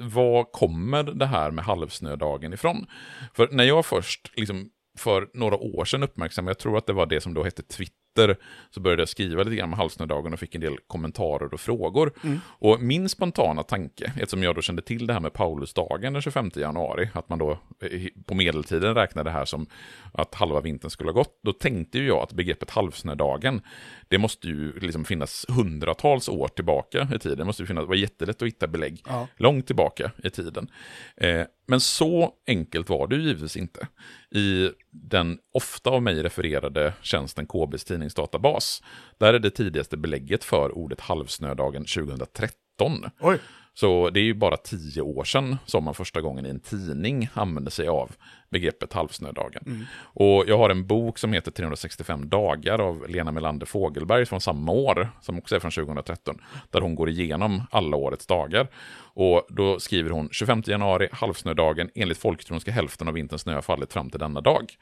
Vad 0.00 0.52
kommer 0.52 1.02
det 1.02 1.26
här 1.26 1.50
med 1.50 1.64
halvsnödagen 1.64 2.52
ifrån? 2.52 2.86
För 3.34 3.48
när 3.52 3.64
jag 3.64 3.86
först, 3.86 4.32
liksom, 4.36 4.70
för 4.98 5.28
några 5.34 5.56
år 5.56 5.84
sedan 5.84 6.02
uppmärksammade, 6.02 6.50
jag 6.50 6.58
tror 6.58 6.78
att 6.78 6.86
det 6.86 6.92
var 6.92 7.06
det 7.06 7.20
som 7.20 7.34
då 7.34 7.44
hette 7.44 7.62
Twitter, 7.62 8.03
Twitter 8.14 8.36
så 8.70 8.80
började 8.80 9.02
jag 9.02 9.08
skriva 9.08 9.42
lite 9.42 9.56
grann 9.56 9.70
med 9.70 9.78
halsnödagen 9.78 10.32
och 10.32 10.38
fick 10.38 10.54
en 10.54 10.60
del 10.60 10.76
kommentarer 10.86 11.54
och 11.54 11.60
frågor. 11.60 12.12
Mm. 12.24 12.40
Och 12.46 12.80
min 12.80 13.08
spontana 13.08 13.62
tanke, 13.62 14.12
eftersom 14.16 14.42
jag 14.42 14.54
då 14.54 14.62
kände 14.62 14.82
till 14.82 15.06
det 15.06 15.12
här 15.12 15.20
med 15.20 15.32
Paulusdagen 15.32 16.12
den 16.12 16.22
25 16.22 16.50
januari, 16.54 17.08
att 17.14 17.28
man 17.28 17.38
då 17.38 17.50
eh, 17.80 18.06
på 18.26 18.34
medeltiden 18.34 18.94
räknade 18.94 19.30
det 19.30 19.34
här 19.34 19.44
som 19.44 19.66
att 20.12 20.34
halva 20.34 20.60
vintern 20.60 20.90
skulle 20.90 21.10
ha 21.10 21.14
gått, 21.14 21.40
då 21.42 21.52
tänkte 21.52 21.98
ju 21.98 22.06
jag 22.06 22.18
att 22.18 22.32
begreppet 22.32 22.70
halvsnödagen, 22.70 23.62
det 24.08 24.18
måste 24.18 24.48
ju 24.48 24.78
liksom 24.80 25.04
finnas 25.04 25.46
hundratals 25.48 26.28
år 26.28 26.48
tillbaka 26.48 27.08
i 27.14 27.18
tiden. 27.18 27.38
Det 27.38 27.44
måste 27.44 27.62
ju 27.62 27.66
finnas, 27.66 27.86
vara 27.86 27.98
jättelätt 27.98 28.42
att 28.42 28.48
hitta 28.48 28.66
belägg 28.66 29.02
ja. 29.08 29.28
långt 29.36 29.66
tillbaka 29.66 30.10
i 30.24 30.30
tiden. 30.30 30.70
Eh, 31.16 31.42
men 31.66 31.80
så 31.80 32.32
enkelt 32.46 32.90
var 32.90 33.06
det 33.06 33.16
ju 33.16 33.22
givetvis 33.22 33.56
inte. 33.56 33.88
I 34.30 34.70
den 34.90 35.38
ofta 35.54 35.90
av 35.90 36.02
mig 36.02 36.22
refererade 36.22 36.94
tjänsten 37.02 37.46
KBs 37.46 37.84
tidningsdatabas, 37.84 38.82
där 39.18 39.34
är 39.34 39.38
det 39.38 39.50
tidigaste 39.50 39.96
belägget 39.96 40.44
för 40.44 40.78
ordet 40.78 41.00
halvsnödagen 41.00 41.84
2013. 41.84 43.10
Oj. 43.20 43.38
Så 43.74 44.10
det 44.10 44.20
är 44.20 44.24
ju 44.24 44.34
bara 44.34 44.56
tio 44.56 45.02
år 45.02 45.24
sedan 45.24 45.56
som 45.66 45.84
man 45.84 45.94
första 45.94 46.20
gången 46.20 46.46
i 46.46 46.48
en 46.48 46.60
tidning 46.60 47.28
använde 47.34 47.70
sig 47.70 47.88
av 47.88 48.10
begreppet 48.50 48.92
halvsnödagen. 48.92 49.62
Mm. 49.66 49.84
Och 49.96 50.44
jag 50.46 50.58
har 50.58 50.70
en 50.70 50.86
bok 50.86 51.18
som 51.18 51.32
heter 51.32 51.50
365 51.50 52.28
dagar 52.28 52.78
av 52.78 53.08
Lena 53.08 53.32
Melander 53.32 53.66
Fogelberg 53.66 54.26
från 54.26 54.40
samma 54.40 54.72
år, 54.72 55.08
som 55.20 55.38
också 55.38 55.56
är 55.56 55.60
från 55.60 55.70
2013, 55.70 56.38
där 56.70 56.80
hon 56.80 56.94
går 56.94 57.10
igenom 57.10 57.62
alla 57.70 57.96
årets 57.96 58.26
dagar. 58.26 58.68
Och 59.16 59.46
då 59.48 59.80
skriver 59.80 60.10
hon 60.10 60.28
25 60.32 60.62
januari, 60.66 61.08
halvsnödagen, 61.12 61.90
enligt 61.94 62.18
folktron 62.18 62.60
ska 62.60 62.70
hälften 62.70 63.08
av 63.08 63.14
vinterns 63.14 63.42
snö 63.42 63.54
ha 63.54 63.62
fallit 63.62 63.92
fram 63.92 64.10
till 64.10 64.20
denna 64.20 64.40
dag. 64.40 64.72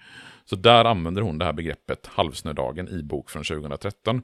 Så 0.44 0.56
där 0.56 0.84
använder 0.84 1.22
hon 1.22 1.38
det 1.38 1.44
här 1.44 1.52
begreppet 1.52 2.06
halvsnödagen 2.06 2.88
i 2.88 3.02
bok 3.02 3.30
från 3.30 3.44
2013. 3.44 4.22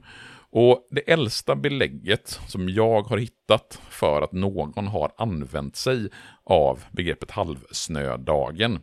Och 0.51 0.87
det 0.91 1.11
äldsta 1.11 1.55
belägget 1.55 2.39
som 2.47 2.69
jag 2.69 3.01
har 3.01 3.17
hittat 3.17 3.81
för 3.89 4.21
att 4.21 4.31
någon 4.31 4.87
har 4.87 5.11
använt 5.17 5.75
sig 5.75 6.09
av 6.43 6.83
begreppet 6.91 7.31
halvsnödagen, 7.31 8.79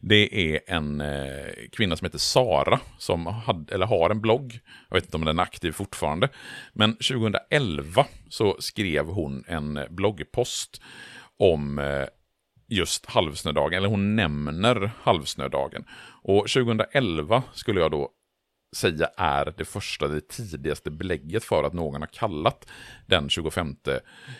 det 0.00 0.54
är 0.54 0.60
en 0.66 1.00
eh, 1.00 1.52
kvinna 1.72 1.96
som 1.96 2.04
heter 2.04 2.18
Sara, 2.18 2.80
som 2.98 3.26
hade, 3.26 3.74
eller 3.74 3.86
har 3.86 4.10
en 4.10 4.20
blogg. 4.20 4.60
Jag 4.88 4.96
vet 4.96 5.04
inte 5.04 5.16
om 5.16 5.24
den 5.24 5.38
är 5.38 5.42
aktiv 5.42 5.72
fortfarande. 5.72 6.28
Men 6.72 6.92
2011 6.92 8.06
så 8.28 8.56
skrev 8.58 9.06
hon 9.06 9.44
en 9.46 9.80
bloggpost 9.90 10.80
om 11.36 11.78
eh, 11.78 12.04
just 12.68 13.06
halvsnödagen, 13.06 13.78
eller 13.78 13.88
hon 13.88 14.16
nämner 14.16 14.90
halvsnödagen. 15.02 15.84
Och 16.22 16.48
2011 16.48 17.42
skulle 17.52 17.80
jag 17.80 17.90
då 17.90 18.10
säga 18.76 19.10
är 19.16 19.54
det 19.56 19.64
första, 19.64 20.08
det 20.08 20.28
tidigaste 20.28 20.90
belägget 20.90 21.44
för 21.44 21.64
att 21.64 21.72
någon 21.72 22.00
har 22.00 22.08
kallat 22.08 22.66
den 23.06 23.28
25 23.28 23.76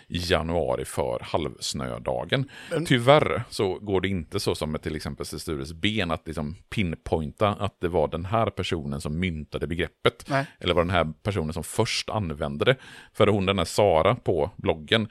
januari 0.08 0.84
för 0.84 1.20
halvsnödagen. 1.22 2.50
Men... 2.70 2.86
Tyvärr 2.86 3.42
så 3.50 3.78
går 3.78 4.00
det 4.00 4.08
inte 4.08 4.40
så 4.40 4.54
som 4.54 4.72
med 4.72 4.82
till 4.82 4.96
exempel 4.96 5.26
Stures 5.26 5.72
ben 5.72 6.10
att 6.10 6.26
liksom 6.26 6.56
pinpointa 6.70 7.48
att 7.48 7.80
det 7.80 7.88
var 7.88 8.08
den 8.08 8.24
här 8.24 8.50
personen 8.50 9.00
som 9.00 9.20
myntade 9.20 9.66
begreppet. 9.66 10.24
Nej. 10.28 10.46
Eller 10.58 10.74
var 10.74 10.82
den 10.82 10.90
här 10.90 11.12
personen 11.22 11.52
som 11.52 11.64
först 11.64 12.10
använde 12.10 12.64
det. 12.64 12.76
För 13.12 13.26
hon 13.26 13.46
den 13.46 13.58
här 13.58 13.64
Sara 13.64 14.14
på 14.14 14.50
bloggen 14.56 15.08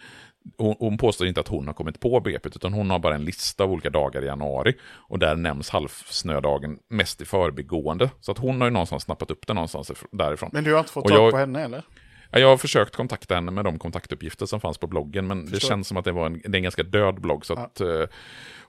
hon, 0.58 0.76
hon 0.80 0.98
påstår 0.98 1.28
inte 1.28 1.40
att 1.40 1.48
hon 1.48 1.68
har 1.68 1.74
kommit 1.74 2.00
på 2.00 2.20
begreppet, 2.20 2.56
utan 2.56 2.74
hon 2.74 2.90
har 2.90 3.00
bara 3.00 3.16
en 3.16 3.26
lista 3.26 3.64
av 3.64 3.72
olika 3.72 3.90
dagar 3.90 4.24
i 4.24 4.26
januari. 4.26 4.74
Och 4.84 5.20
där 5.20 5.36
nämns 5.36 5.70
halvsnödagen 5.70 6.78
mest 6.90 7.22
i 7.22 7.26
förbigående. 7.26 8.10
Så 8.22 8.32
att 8.32 8.38
hon 8.38 8.62
har 8.62 8.68
ju 8.68 8.72
någonstans 8.72 9.04
snappat 9.04 9.32
upp 9.32 9.48
det 9.48 9.54
någonstans 9.54 9.92
därifrån. 10.12 10.50
Men 10.54 10.64
du 10.64 10.74
har 10.74 10.80
inte 10.80 10.92
fått 10.92 11.08
tag 11.08 11.18
jag, 11.18 11.32
på 11.32 11.38
henne 11.38 11.64
eller? 11.64 11.84
Jag 12.32 12.48
har 12.48 12.58
försökt 12.58 12.96
kontakta 12.96 13.36
henne 13.36 13.52
med 13.52 13.66
de 13.66 13.80
kontaktuppgifter 13.80 14.46
som 14.46 14.62
fanns 14.62 14.78
på 14.78 14.88
bloggen, 14.88 15.28
men 15.28 15.42
Förstår. 15.42 15.56
det 15.56 15.66
känns 15.66 15.88
som 15.88 15.98
att 15.98 16.06
det 16.06 16.12
var 16.12 16.26
en, 16.26 16.34
det 16.34 16.48
är 16.48 16.56
en 16.56 16.64
ganska 16.64 16.84
död 16.84 17.22
blogg. 17.22 17.46
Så 17.46 17.54
ja. 17.54 17.60
att 17.60 17.82
uh, 17.82 18.06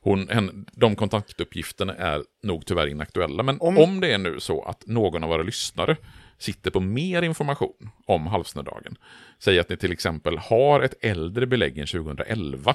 hon, 0.00 0.28
henne, 0.28 0.52
de 0.72 0.96
kontaktuppgifterna 0.96 1.94
är 1.94 2.22
nog 2.42 2.66
tyvärr 2.66 2.86
inaktuella. 2.86 3.42
Men 3.42 3.60
om... 3.60 3.78
om 3.78 4.00
det 4.00 4.12
är 4.12 4.18
nu 4.18 4.40
så 4.40 4.62
att 4.62 4.86
någon 4.86 5.24
av 5.24 5.30
våra 5.30 5.42
lyssnare 5.42 5.96
sitter 6.40 6.70
på 6.70 6.80
mer 6.80 7.22
information 7.22 7.90
om 8.06 8.26
halvsnödagen. 8.26 8.96
Säg 9.38 9.58
att 9.58 9.68
ni 9.68 9.76
till 9.76 9.92
exempel 9.92 10.38
har 10.38 10.80
ett 10.80 11.04
äldre 11.04 11.46
belägg 11.46 11.78
än 11.78 11.86
2011. 11.86 12.74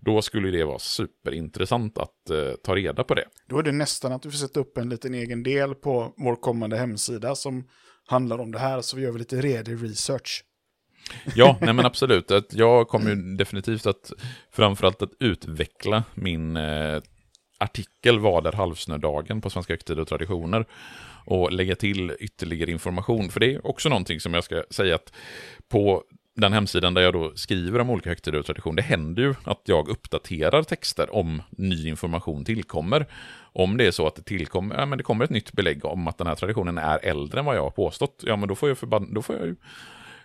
Då 0.00 0.22
skulle 0.22 0.50
det 0.50 0.64
vara 0.64 0.78
superintressant 0.78 1.98
att 1.98 2.30
eh, 2.30 2.52
ta 2.64 2.76
reda 2.76 3.04
på 3.04 3.14
det. 3.14 3.24
Då 3.46 3.58
är 3.58 3.62
det 3.62 3.72
nästan 3.72 4.12
att 4.12 4.22
du 4.22 4.30
får 4.30 4.38
sätta 4.38 4.60
upp 4.60 4.78
en 4.78 4.88
liten 4.88 5.14
egen 5.14 5.42
del 5.42 5.74
på 5.74 6.14
vår 6.16 6.36
kommande 6.36 6.76
hemsida 6.76 7.34
som 7.34 7.68
handlar 8.06 8.38
om 8.38 8.52
det 8.52 8.58
här, 8.58 8.80
så 8.80 9.00
gör 9.00 9.12
vi 9.12 9.18
lite 9.18 9.40
redig 9.40 9.84
research. 9.84 10.44
Ja, 11.34 11.58
nej 11.60 11.74
men 11.74 11.86
absolut. 11.86 12.30
Att 12.30 12.54
jag 12.54 12.88
kommer 12.88 13.10
ju 13.10 13.36
definitivt 13.36 13.86
att 13.86 14.12
framförallt 14.50 15.02
att 15.02 15.12
utveckla 15.20 16.04
min 16.14 16.56
eh, 16.56 17.00
artikel 17.58 18.18
Vad 18.18 18.46
är 18.46 18.52
halvsnödagen 18.52 19.40
på 19.40 19.50
Svenska 19.50 19.72
högtider 19.72 20.02
och 20.02 20.08
traditioner 20.08 20.66
och 21.30 21.52
lägga 21.52 21.74
till 21.76 22.16
ytterligare 22.20 22.70
information. 22.70 23.28
För 23.28 23.40
det 23.40 23.54
är 23.54 23.66
också 23.66 23.88
någonting 23.88 24.20
som 24.20 24.34
jag 24.34 24.44
ska 24.44 24.62
säga 24.70 24.94
att 24.94 25.12
på 25.68 26.02
den 26.36 26.52
hemsidan 26.52 26.94
där 26.94 27.02
jag 27.02 27.12
då 27.12 27.32
skriver 27.34 27.78
om 27.80 27.90
olika 27.90 28.08
högtider 28.10 28.38
och 28.38 28.46
traditioner, 28.46 28.76
det 28.76 28.82
händer 28.82 29.22
ju 29.22 29.34
att 29.44 29.60
jag 29.64 29.88
uppdaterar 29.88 30.62
texter 30.62 31.14
om 31.14 31.42
ny 31.50 31.88
information 31.88 32.44
tillkommer. 32.44 33.06
Om 33.52 33.76
det 33.76 33.86
är 33.86 33.90
så 33.90 34.06
att 34.06 34.14
det 34.14 34.22
tillkommer, 34.22 34.78
ja, 34.78 34.86
men 34.86 34.98
det 34.98 35.04
kommer 35.04 35.24
ett 35.24 35.30
nytt 35.30 35.52
belägg 35.52 35.84
om 35.84 36.06
att 36.08 36.18
den 36.18 36.26
här 36.26 36.34
traditionen 36.34 36.78
är 36.78 36.98
äldre 37.02 37.38
än 37.40 37.44
vad 37.46 37.56
jag 37.56 37.62
har 37.62 37.70
påstått, 37.70 38.22
ja 38.26 38.36
men 38.36 38.48
då 38.48 38.54
får 38.54 38.68
jag, 38.68 38.78
förban- 38.78 39.14
då 39.14 39.22
får 39.22 39.36
jag 39.36 39.46
ju 39.46 39.56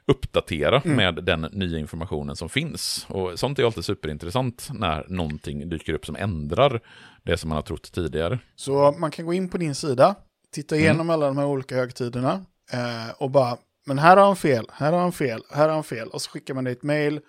uppdatera 0.06 0.82
Mm. 0.86 0.98
med 0.98 1.24
den 1.24 1.42
nya 1.52 1.80
informationen 1.80 2.36
som 2.36 2.50
finns. 2.50 3.06
Och 3.10 3.40
sånt 3.40 3.60
är 3.60 3.64
alltid 3.66 3.86
superintressant 3.86 4.70
när 4.74 5.06
någonting 5.10 5.70
dyker 5.70 5.94
upp 5.94 6.06
som 6.06 6.16
ändrar 6.16 6.80
det 7.24 7.38
som 7.38 7.50
man 7.50 7.56
har 7.56 7.62
trott 7.64 7.92
tidigare. 7.92 8.40
Så 8.56 8.92
man 9.00 9.12
kan 9.12 9.26
gå 9.26 9.34
in 9.34 9.50
på 9.50 9.58
din 9.58 9.76
sida, 9.76 10.16
titta 10.54 10.78
igenom 10.78 11.10
alla 11.10 11.28
de 11.28 11.38
här 11.38 11.46
olika 11.46 11.76
högtiderna 11.76 12.46
eh, 12.72 13.14
och 13.18 13.32
bara, 13.32 13.58
men 13.86 14.00
här 14.00 14.18
har 14.18 14.26
han 14.26 14.36
fel, 14.36 14.66
här 14.72 14.92
har 14.92 15.00
han 15.00 15.12
fel, 15.12 15.44
här 15.52 15.68
har 15.68 15.76
han 15.76 15.84
fel. 15.84 16.10
Och 16.10 16.22
så 16.22 16.30
skickar 16.32 16.54
man 16.54 16.64
dig 16.64 16.74
ett 16.74 16.84
mail 16.84 17.22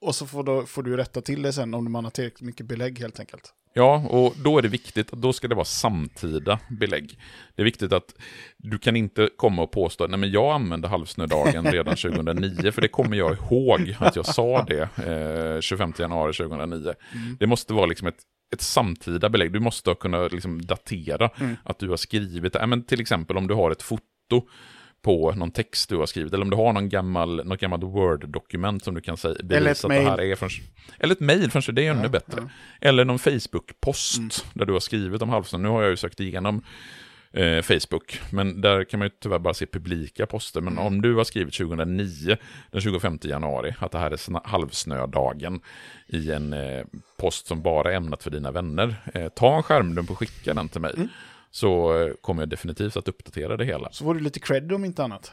och 0.00 0.14
så 0.14 0.26
får, 0.26 0.42
då, 0.42 0.66
får 0.66 0.82
du 0.82 0.96
rätta 0.96 1.20
till 1.20 1.42
det 1.42 1.52
sen 1.52 1.74
om 1.74 1.92
man 1.92 2.04
har 2.04 2.10
tillräckligt 2.10 2.46
mycket 2.46 2.66
belägg 2.66 2.98
helt 2.98 3.20
enkelt. 3.20 3.52
Ja, 3.78 4.06
och 4.08 4.34
då 4.44 4.58
är 4.58 4.62
det 4.62 4.68
viktigt 4.68 5.12
att 5.12 5.22
då 5.22 5.32
ska 5.32 5.48
det 5.48 5.54
vara 5.54 5.64
samtida 5.64 6.58
belägg. 6.80 7.18
Det 7.54 7.62
är 7.62 7.64
viktigt 7.64 7.92
att 7.92 8.14
du 8.58 8.78
kan 8.78 8.96
inte 8.96 9.28
komma 9.36 9.62
och 9.62 9.70
påstå 9.70 10.04
att 10.04 10.10
nej 10.10 10.18
men 10.18 10.30
jag 10.30 10.54
använde 10.54 10.88
halvsnödagen 10.88 11.64
redan 11.72 11.96
2009, 11.96 12.72
för 12.72 12.82
det 12.82 12.88
kommer 12.88 13.16
jag 13.16 13.32
ihåg 13.32 13.96
att 13.98 14.16
jag 14.16 14.26
sa 14.26 14.64
det 14.68 14.88
eh, 15.56 15.60
25 15.60 15.92
januari 15.98 16.32
2009. 16.32 16.92
Det 17.38 17.46
måste 17.46 17.74
vara 17.74 17.86
liksom 17.86 18.08
ett, 18.08 18.18
ett 18.52 18.60
samtida 18.60 19.28
belägg, 19.28 19.52
du 19.52 19.60
måste 19.60 19.94
kunna 19.94 20.28
liksom 20.28 20.62
datera 20.62 21.30
att 21.64 21.78
du 21.78 21.88
har 21.88 21.96
skrivit, 21.96 22.54
ja, 22.54 22.66
men 22.66 22.84
till 22.84 23.00
exempel 23.00 23.36
om 23.36 23.46
du 23.46 23.54
har 23.54 23.70
ett 23.70 23.82
foto 23.82 24.48
på 25.02 25.32
någon 25.32 25.50
text 25.50 25.88
du 25.88 25.96
har 25.96 26.06
skrivit, 26.06 26.32
eller 26.32 26.44
om 26.44 26.50
du 26.50 26.56
har 26.56 26.72
någon 26.72 26.88
gammal, 26.88 27.46
något 27.46 27.60
gammalt 27.60 27.82
Word-dokument 27.82 28.84
som 28.84 28.94
du 28.94 29.00
kan 29.00 29.16
säga, 29.16 29.34
bevisa 29.42 29.70
att 29.70 29.82
det 29.82 29.88
mail. 29.88 30.08
här 30.08 30.20
är 30.20 30.36
från... 30.36 30.50
Eller 30.98 31.12
ett 31.12 31.20
mejl, 31.20 31.50
kanske 31.50 31.72
det 31.72 31.86
är 31.86 31.90
ännu 31.90 32.08
bättre. 32.08 32.48
Eller 32.80 33.04
någon 33.04 33.18
Facebook-post 33.18 34.46
där 34.54 34.66
du 34.66 34.72
har 34.72 34.80
skrivit 34.80 35.22
om 35.22 35.28
halvsnö. 35.28 35.58
Nu 35.58 35.68
har 35.68 35.82
jag 35.82 35.90
ju 35.90 35.96
sökt 35.96 36.20
igenom 36.20 36.62
eh, 37.36 37.62
Facebook, 37.62 38.20
men 38.30 38.60
där 38.60 38.84
kan 38.84 38.98
man 38.98 39.06
ju 39.06 39.14
tyvärr 39.20 39.38
bara 39.38 39.54
se 39.54 39.66
publika 39.66 40.26
poster. 40.26 40.60
Men 40.60 40.78
om 40.78 41.02
du 41.02 41.14
har 41.14 41.24
skrivit 41.24 41.54
2009, 41.54 42.36
den 42.70 42.80
25 42.80 43.18
januari, 43.22 43.74
att 43.78 43.92
det 43.92 43.98
här 43.98 44.10
är 44.10 44.48
halvsnödagen 44.48 45.60
i 46.06 46.30
en 46.30 46.52
eh, 46.52 46.84
post 47.16 47.46
som 47.46 47.62
bara 47.62 47.92
är 47.92 47.96
ämnat 47.96 48.22
för 48.22 48.30
dina 48.30 48.50
vänner, 48.50 49.10
eh, 49.14 49.28
ta 49.28 49.56
en 49.56 49.62
skärmdump 49.62 50.10
och 50.10 50.18
skicka 50.18 50.54
den 50.54 50.68
till 50.68 50.80
mig. 50.80 51.08
Så 51.50 52.00
eh, 52.02 52.12
kommer 52.20 52.42
jag 52.42 52.48
definitivt 52.48 52.96
att 52.96 53.08
uppdatera 53.08 53.56
det 53.56 53.64
hela. 53.64 53.92
Så 53.92 54.04
får 54.04 54.14
du 54.14 54.20
lite 54.20 54.40
cred 54.40 54.72
om 54.72 54.84
inte 54.84 55.04
annat. 55.04 55.32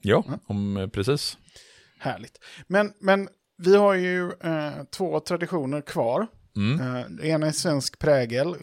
Ja, 0.00 0.24
om, 0.46 0.76
eh, 0.76 0.88
precis. 0.88 1.38
Härligt. 1.98 2.38
Men, 2.66 2.92
men 3.00 3.28
vi 3.56 3.76
har 3.76 3.94
ju 3.94 4.32
eh, 4.40 4.84
två 4.90 5.20
traditioner 5.20 5.80
kvar. 5.80 6.26
Mm. 6.56 6.80
Eh, 6.80 7.30
ena 7.30 7.46
är 7.46 7.52
svensk 7.52 7.98
prägel. 7.98 8.54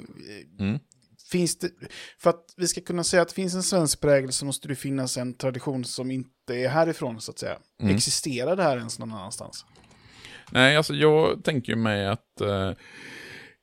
Mm. 0.59 0.79
Finns 1.31 1.57
det, 1.57 1.69
för 2.19 2.29
att 2.29 2.43
vi 2.57 2.67
ska 2.67 2.81
kunna 2.81 3.03
säga 3.03 3.21
att 3.21 3.27
det 3.27 3.33
finns 3.33 3.55
en 3.55 3.63
svensk 3.63 4.01
prägel 4.01 4.31
så 4.31 4.45
måste 4.45 4.67
det 4.67 4.75
finnas 4.75 5.17
en 5.17 5.33
tradition 5.33 5.85
som 5.85 6.11
inte 6.11 6.55
är 6.55 6.69
härifrån 6.69 7.21
så 7.21 7.31
att 7.31 7.39
säga. 7.39 7.57
Mm. 7.81 7.95
Existerar 7.95 8.55
det 8.55 8.63
här 8.63 8.77
ens 8.77 8.99
någon 8.99 9.11
annanstans? 9.11 9.65
Nej, 10.51 10.77
alltså 10.77 10.93
jag 10.93 11.43
tänker 11.43 11.75
mig 11.75 12.07
att 12.07 12.41
eh, 12.41 12.71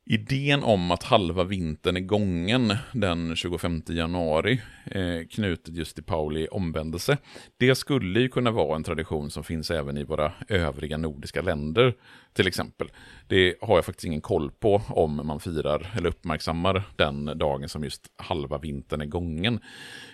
idén 0.07 0.63
om 0.63 0.91
att 0.91 1.03
halva 1.03 1.45
vintern 1.45 1.97
är 1.97 2.01
gången 2.01 2.77
den 2.93 3.37
25 3.37 3.83
januari, 3.89 4.61
eh, 4.87 5.27
knutet 5.31 5.75
just 5.75 5.95
till 5.95 6.05
Pauli 6.05 6.49
omvändelse, 6.51 7.19
det 7.57 7.75
skulle 7.75 8.21
ju 8.21 8.29
kunna 8.29 8.51
vara 8.51 8.77
en 8.77 8.85
tradition 8.85 9.31
som 9.31 9.45
finns 9.45 9.71
även 9.71 9.99
i 9.99 10.05
våra 10.05 10.33
övriga 10.49 10.97
nordiska 10.97 11.43
länder, 11.43 11.95
till 12.35 12.47
exempel. 12.47 12.89
Det 13.29 13.55
har 13.61 13.77
jag 13.77 13.85
faktiskt 13.85 14.05
ingen 14.05 14.21
koll 14.21 14.51
på 14.51 14.83
om 14.89 15.27
man 15.27 15.41
firar 15.41 15.93
eller 15.97 16.09
uppmärksammar 16.09 16.83
den 16.97 17.25
dagen 17.25 17.69
som 17.69 17.85
just 17.85 18.07
halva 18.17 18.59
vintern 18.59 19.01
är 19.01 19.07
gången. 19.07 19.61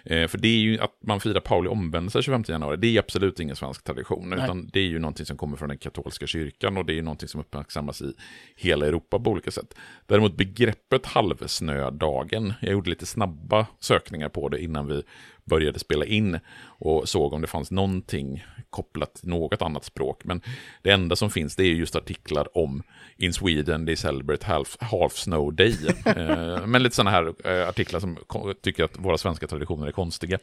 Eh, 0.04 0.28
för 0.28 0.38
det 0.38 0.48
är 0.48 0.58
ju 0.58 0.78
att 0.78 0.96
man 1.06 1.20
firar 1.20 1.40
Pauli 1.40 1.68
omvändelse 1.68 2.22
25 2.22 2.44
januari, 2.48 2.76
det 2.76 2.96
är 2.96 2.98
absolut 2.98 3.40
ingen 3.40 3.56
svensk 3.56 3.84
tradition, 3.84 4.30
Nej. 4.30 4.44
utan 4.44 4.68
det 4.72 4.80
är 4.80 4.84
ju 4.86 4.98
någonting 4.98 5.26
som 5.26 5.36
kommer 5.36 5.56
från 5.56 5.68
den 5.68 5.78
katolska 5.78 6.26
kyrkan 6.26 6.76
och 6.76 6.84
det 6.84 6.92
är 6.92 6.94
ju 6.94 7.02
någonting 7.02 7.28
som 7.28 7.40
uppmärksammas 7.40 8.02
i 8.02 8.12
hela 8.56 8.86
Europa 8.86 9.18
på 9.18 9.30
olika 9.30 9.50
sätt. 9.50 9.74
Däremot 10.06 10.36
begreppet 10.36 11.06
halvsnödagen, 11.06 12.52
jag 12.60 12.72
gjorde 12.72 12.90
lite 12.90 13.06
snabba 13.06 13.66
sökningar 13.80 14.28
på 14.28 14.48
det 14.48 14.62
innan 14.62 14.86
vi 14.86 15.02
började 15.50 15.78
spela 15.78 16.04
in 16.04 16.38
och 16.62 17.08
såg 17.08 17.32
om 17.32 17.40
det 17.40 17.46
fanns 17.46 17.70
någonting 17.70 18.44
kopplat 18.70 19.14
till 19.14 19.28
något 19.28 19.62
annat 19.62 19.84
språk. 19.84 20.24
Men 20.24 20.40
det 20.82 20.90
enda 20.90 21.16
som 21.16 21.30
finns 21.30 21.56
det 21.56 21.64
är 21.64 21.72
just 21.74 21.96
artiklar 21.96 22.58
om 22.58 22.82
In 23.16 23.32
Sweden 23.32 23.86
they 23.86 23.96
celebrate 23.96 24.46
half, 24.46 24.76
half 24.80 25.12
snow 25.12 25.54
day. 25.54 25.76
eh, 26.04 26.66
men 26.66 26.82
lite 26.82 26.96
sådana 26.96 27.10
här 27.10 27.34
eh, 27.44 27.68
artiklar 27.68 28.00
som 28.00 28.18
tycker 28.62 28.84
att 28.84 28.98
våra 28.98 29.18
svenska 29.18 29.46
traditioner 29.46 29.86
är 29.86 29.92
konstiga. 29.92 30.38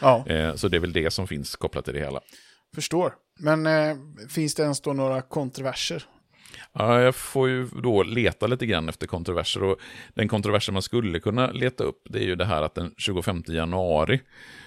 Ja, 0.00 0.24
Eh, 0.26 0.54
så 0.54 0.68
det 0.68 0.76
är 0.76 0.80
väl 0.80 0.92
det 0.92 1.10
som 1.10 1.26
finns 1.26 1.56
kopplat 1.56 1.84
till 1.84 1.94
det 1.94 2.00
hela. 2.00 2.20
förstår. 2.74 3.14
Men 3.38 3.66
eh, 3.66 3.96
finns 4.28 4.54
det 4.54 4.62
ens 4.62 4.80
då 4.80 4.92
några 4.92 5.22
kontroverser? 5.22 6.04
Ja, 6.78 7.00
jag 7.00 7.14
får 7.14 7.48
ju 7.48 7.66
då 7.82 8.02
leta 8.02 8.46
lite 8.46 8.66
grann 8.66 8.88
efter 8.88 9.06
kontroverser 9.06 9.62
och 9.62 9.76
den 10.14 10.28
kontroversen 10.28 10.72
man 10.72 10.82
skulle 10.82 11.20
kunna 11.20 11.50
leta 11.50 11.84
upp 11.84 12.02
det 12.04 12.18
är 12.18 12.24
ju 12.24 12.36
det 12.36 12.44
här 12.44 12.62
att 12.62 12.74
den 12.74 12.94
25 12.96 13.42
januari 13.46 14.20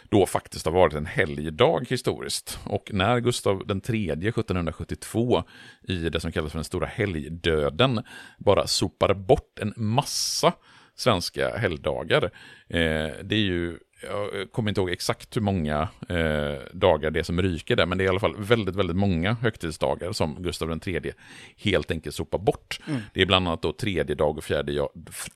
då 0.10 0.26
faktiskt 0.26 0.65
har 0.65 0.74
varit 0.74 0.93
en 0.93 1.06
helgdag 1.06 1.86
historiskt. 1.89 2.60
Och 2.63 2.89
när 2.93 3.19
Gustav 3.19 3.67
den 3.67 3.82
tredje 3.82 4.30
1772 4.30 5.43
i 5.88 6.10
det 6.10 6.19
som 6.19 6.32
kallas 6.32 6.52
för 6.52 6.60
den 6.60 6.63
stora 6.63 6.86
helgdöden 6.86 8.04
bara 8.38 8.67
sopar 8.67 9.13
bort 9.13 9.60
en 9.60 9.74
massa 9.76 10.54
svenska 10.95 11.58
helgdagar. 11.58 12.24
Eh, 12.67 13.12
det 13.24 13.36
är 13.36 13.45
ju 13.45 13.78
jag 14.02 14.52
kommer 14.52 14.70
inte 14.72 14.82
ihåg 14.82 14.90
exakt 14.90 15.36
hur 15.36 15.42
många 15.42 15.88
eh, 16.10 16.60
dagar 16.74 17.12
det 17.12 17.20
är 17.20 17.24
som 17.24 17.42
ryker 17.42 17.76
där, 17.76 17.86
men 17.86 17.98
det 17.98 18.04
är 18.04 18.06
i 18.06 18.10
alla 18.10 18.20
fall 18.20 18.36
väldigt, 18.38 18.76
väldigt 18.76 18.98
många 18.98 19.34
högtidsdagar 19.34 20.12
som 20.12 20.44
Gustav 20.44 20.80
III 20.88 21.12
helt 21.58 21.92
enkelt 21.92 22.16
sopar 22.16 22.38
bort. 22.38 22.80
Det 23.14 23.22
är 23.22 23.26
bland 23.26 23.48
annat 23.48 23.62
då 23.62 23.74
tredje 23.74 24.16
dag 24.16 24.38
och 24.38 24.44
fjärde, 24.44 24.88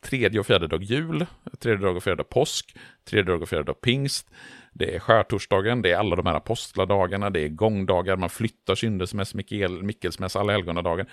tredje 0.02 0.40
och 0.40 0.46
fjärde 0.46 0.68
dag 0.68 0.84
jul, 0.84 1.26
tredje 1.60 1.86
dag 1.86 1.98
och 1.98 2.04
fjärde 2.04 2.18
dag 2.18 2.30
påsk, 2.30 2.78
tredje 3.10 3.32
dag 3.32 3.42
och 3.42 3.50
fjärde 3.50 3.64
dag 3.64 3.82
pingst, 3.82 4.28
det 4.74 4.96
är 4.96 5.00
skärtorsdagen, 5.00 5.82
det 5.82 5.92
är 5.92 5.98
alla 5.98 6.16
de 6.16 6.26
här 6.26 6.36
apostladagarna, 6.36 7.30
det 7.30 7.40
är 7.40 7.48
gångdagar, 7.48 8.18
man 8.18 8.30
flyttar 8.30 8.76
syndesmäss, 8.76 9.34
Mikael, 9.34 9.84
Mikkelsmäss, 9.84 10.36
alla 10.36 10.52
helgonadagen. 10.52 11.06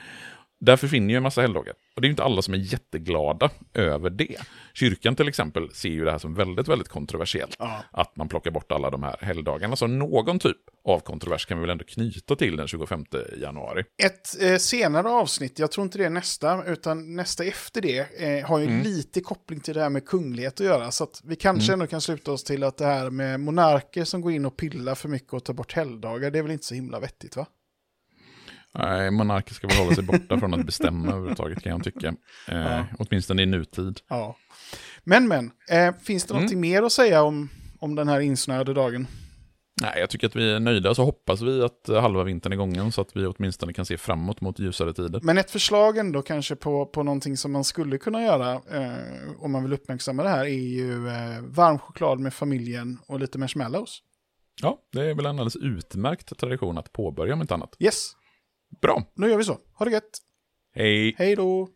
Där 0.65 0.77
försvinner 0.77 1.11
ju 1.11 1.17
en 1.17 1.23
massa 1.23 1.41
helgdagar. 1.41 1.75
Och 1.95 2.01
det 2.03 2.05
är 2.07 2.09
ju 2.09 2.13
inte 2.13 2.23
alla 2.23 2.43
som 2.43 2.55
är 2.55 2.59
jätteglada 2.59 3.51
över 3.75 4.11
det. 4.11 4.37
Kyrkan 4.75 5.17
till 5.17 5.29
exempel 5.29 5.71
ser 5.75 5.89
ju 5.89 6.05
det 6.05 6.11
här 6.11 6.19
som 6.19 6.35
väldigt, 6.35 6.69
väldigt 6.69 6.89
kontroversiellt. 6.89 7.57
Ja. 7.59 7.85
Att 7.91 8.17
man 8.17 8.29
plockar 8.29 8.51
bort 8.51 8.73
alla 8.73 8.91
de 8.91 9.03
här 9.03 9.17
helgdagarna. 9.21 9.77
Så 9.77 9.87
någon 9.87 10.39
typ 10.39 10.57
av 10.85 11.01
kontrovers 11.01 11.47
kan 11.47 11.59
vi 11.59 11.61
väl 11.61 11.71
ändå 11.71 11.85
knyta 11.85 12.37
till 12.37 12.57
den 12.57 12.69
25 12.69 13.05
januari. 13.43 13.85
Ett 14.03 14.43
eh, 14.43 14.57
senare 14.57 15.09
avsnitt, 15.09 15.59
jag 15.59 15.71
tror 15.73 15.85
inte 15.85 15.99
det 15.99 16.05
är 16.05 16.11
nästa, 16.11 16.65
utan 16.67 17.17
nästa 17.17 17.45
efter 17.45 17.81
det, 17.81 18.23
eh, 18.23 18.47
har 18.49 18.59
ju 18.59 18.67
Mm. 18.67 18.83
lite 18.83 19.21
koppling 19.21 19.61
till 19.61 19.75
det 19.75 19.81
här 19.83 19.91
med 19.91 20.07
kunglighet 20.07 20.61
att 20.61 20.67
göra. 20.67 20.91
Så 20.91 21.05
att 21.05 21.21
vi 21.25 21.37
kanske 21.37 21.73
ändå 21.73 21.87
kan 21.87 22.01
sluta 22.01 22.33
oss 22.33 22.45
till 22.45 22.63
att 22.63 22.77
det 22.77 22.87
här 22.87 23.11
med 23.11 23.41
monarker 23.41 24.05
som 24.05 24.21
går 24.21 24.33
in 24.33 24.47
och 24.47 24.57
pillar 24.57 24.95
för 24.95 25.09
mycket 25.09 25.33
och 25.33 25.45
tar 25.45 25.55
bort 25.55 25.73
helgdagar, 25.73 26.31
det 26.31 26.39
är 26.39 26.43
väl 26.43 26.53
inte 26.53 26.67
så 26.67 26.75
himla 26.75 27.01
vettigt 27.01 27.37
va? 27.37 27.47
Nej, 28.79 29.11
monarker 29.11 29.55
ska 29.55 29.67
väl 29.67 29.77
hålla 29.77 29.95
sig 29.95 30.05
borta 30.05 30.39
från 30.39 30.55
att 30.55 30.67
bestämma 30.67 31.09
överhuvudtaget 31.09 31.63
kan 31.63 31.73
jag 31.73 31.85
tycka. 31.85 32.09
Eh, 32.49 32.57
Ja. 32.57 32.85
Åtminstone 32.99 33.43
i 33.43 33.47
nutid. 33.47 34.01
Ja. 34.09 34.37
Men 35.05 35.29
men, 35.29 35.51
eh, 35.71 35.95
finns 36.03 36.25
det 36.25 36.31
Mm. 36.33 36.41
någonting 36.43 36.61
mer 36.61 36.83
att 36.83 36.93
säga 36.93 37.23
om, 37.23 37.49
om 37.79 37.95
den 37.95 38.09
här 38.09 38.21
insnöade 38.21 38.75
dagen? 38.75 39.07
Nej, 39.83 40.01
jag 40.01 40.11
tycker 40.11 40.27
att 40.27 40.37
vi 40.37 40.53
är 40.53 40.61
nöjda, 40.61 40.95
så 40.95 41.05
hoppas 41.05 41.41
vi 41.43 41.63
att 41.63 41.89
halva 41.89 42.25
vintern 42.25 42.53
är 42.53 42.57
gången 42.57 42.93
så 42.93 43.01
att 43.01 43.17
vi 43.17 43.27
åtminstone 43.27 43.73
kan 43.73 43.87
se 43.87 43.97
framåt 43.99 44.41
mot 44.41 44.59
ljusare 44.59 44.93
tider. 44.93 45.21
Men 45.23 45.39
ett 45.39 45.51
förslag 45.51 45.99
ändå 45.99 46.23
kanske 46.23 46.57
på, 46.57 46.87
på 46.87 47.03
någonting 47.03 47.37
som 47.37 47.53
man 47.53 47.65
skulle 47.65 47.99
kunna 47.99 48.23
göra 48.23 48.53
eh, 48.53 48.93
om 49.39 49.53
man 49.53 49.63
vill 49.63 49.73
uppmärksamma 49.73 50.23
det 50.23 50.29
här 50.29 50.45
är 50.45 50.49
ju 50.49 51.09
eh, 51.09 51.41
varm 51.43 51.79
choklad 51.79 52.21
med 52.21 52.35
familjen 52.35 52.99
och 53.07 53.21
lite 53.21 53.39
marshmallows. 53.39 53.99
Ja, 54.63 54.79
det 54.93 55.01
är 55.11 55.15
väl 55.15 55.27
en 55.27 55.31
alldeles 55.31 55.57
utmärkt 55.57 56.39
tradition 56.39 56.79
att 56.79 56.93
påbörja 56.93 57.35
om 57.35 57.41
inte 57.41 57.55
annat. 57.55 57.77
Yes, 57.79 58.13
Bra, 58.81 59.03
nu 59.15 59.29
gör 59.29 59.37
vi 59.37 59.45
så. 59.45 59.59
Ha 59.75 59.85
det 59.85 59.91
gött. 59.91 60.19
hej! 60.75 61.15
Hej 61.19 61.37
då! 61.37 61.69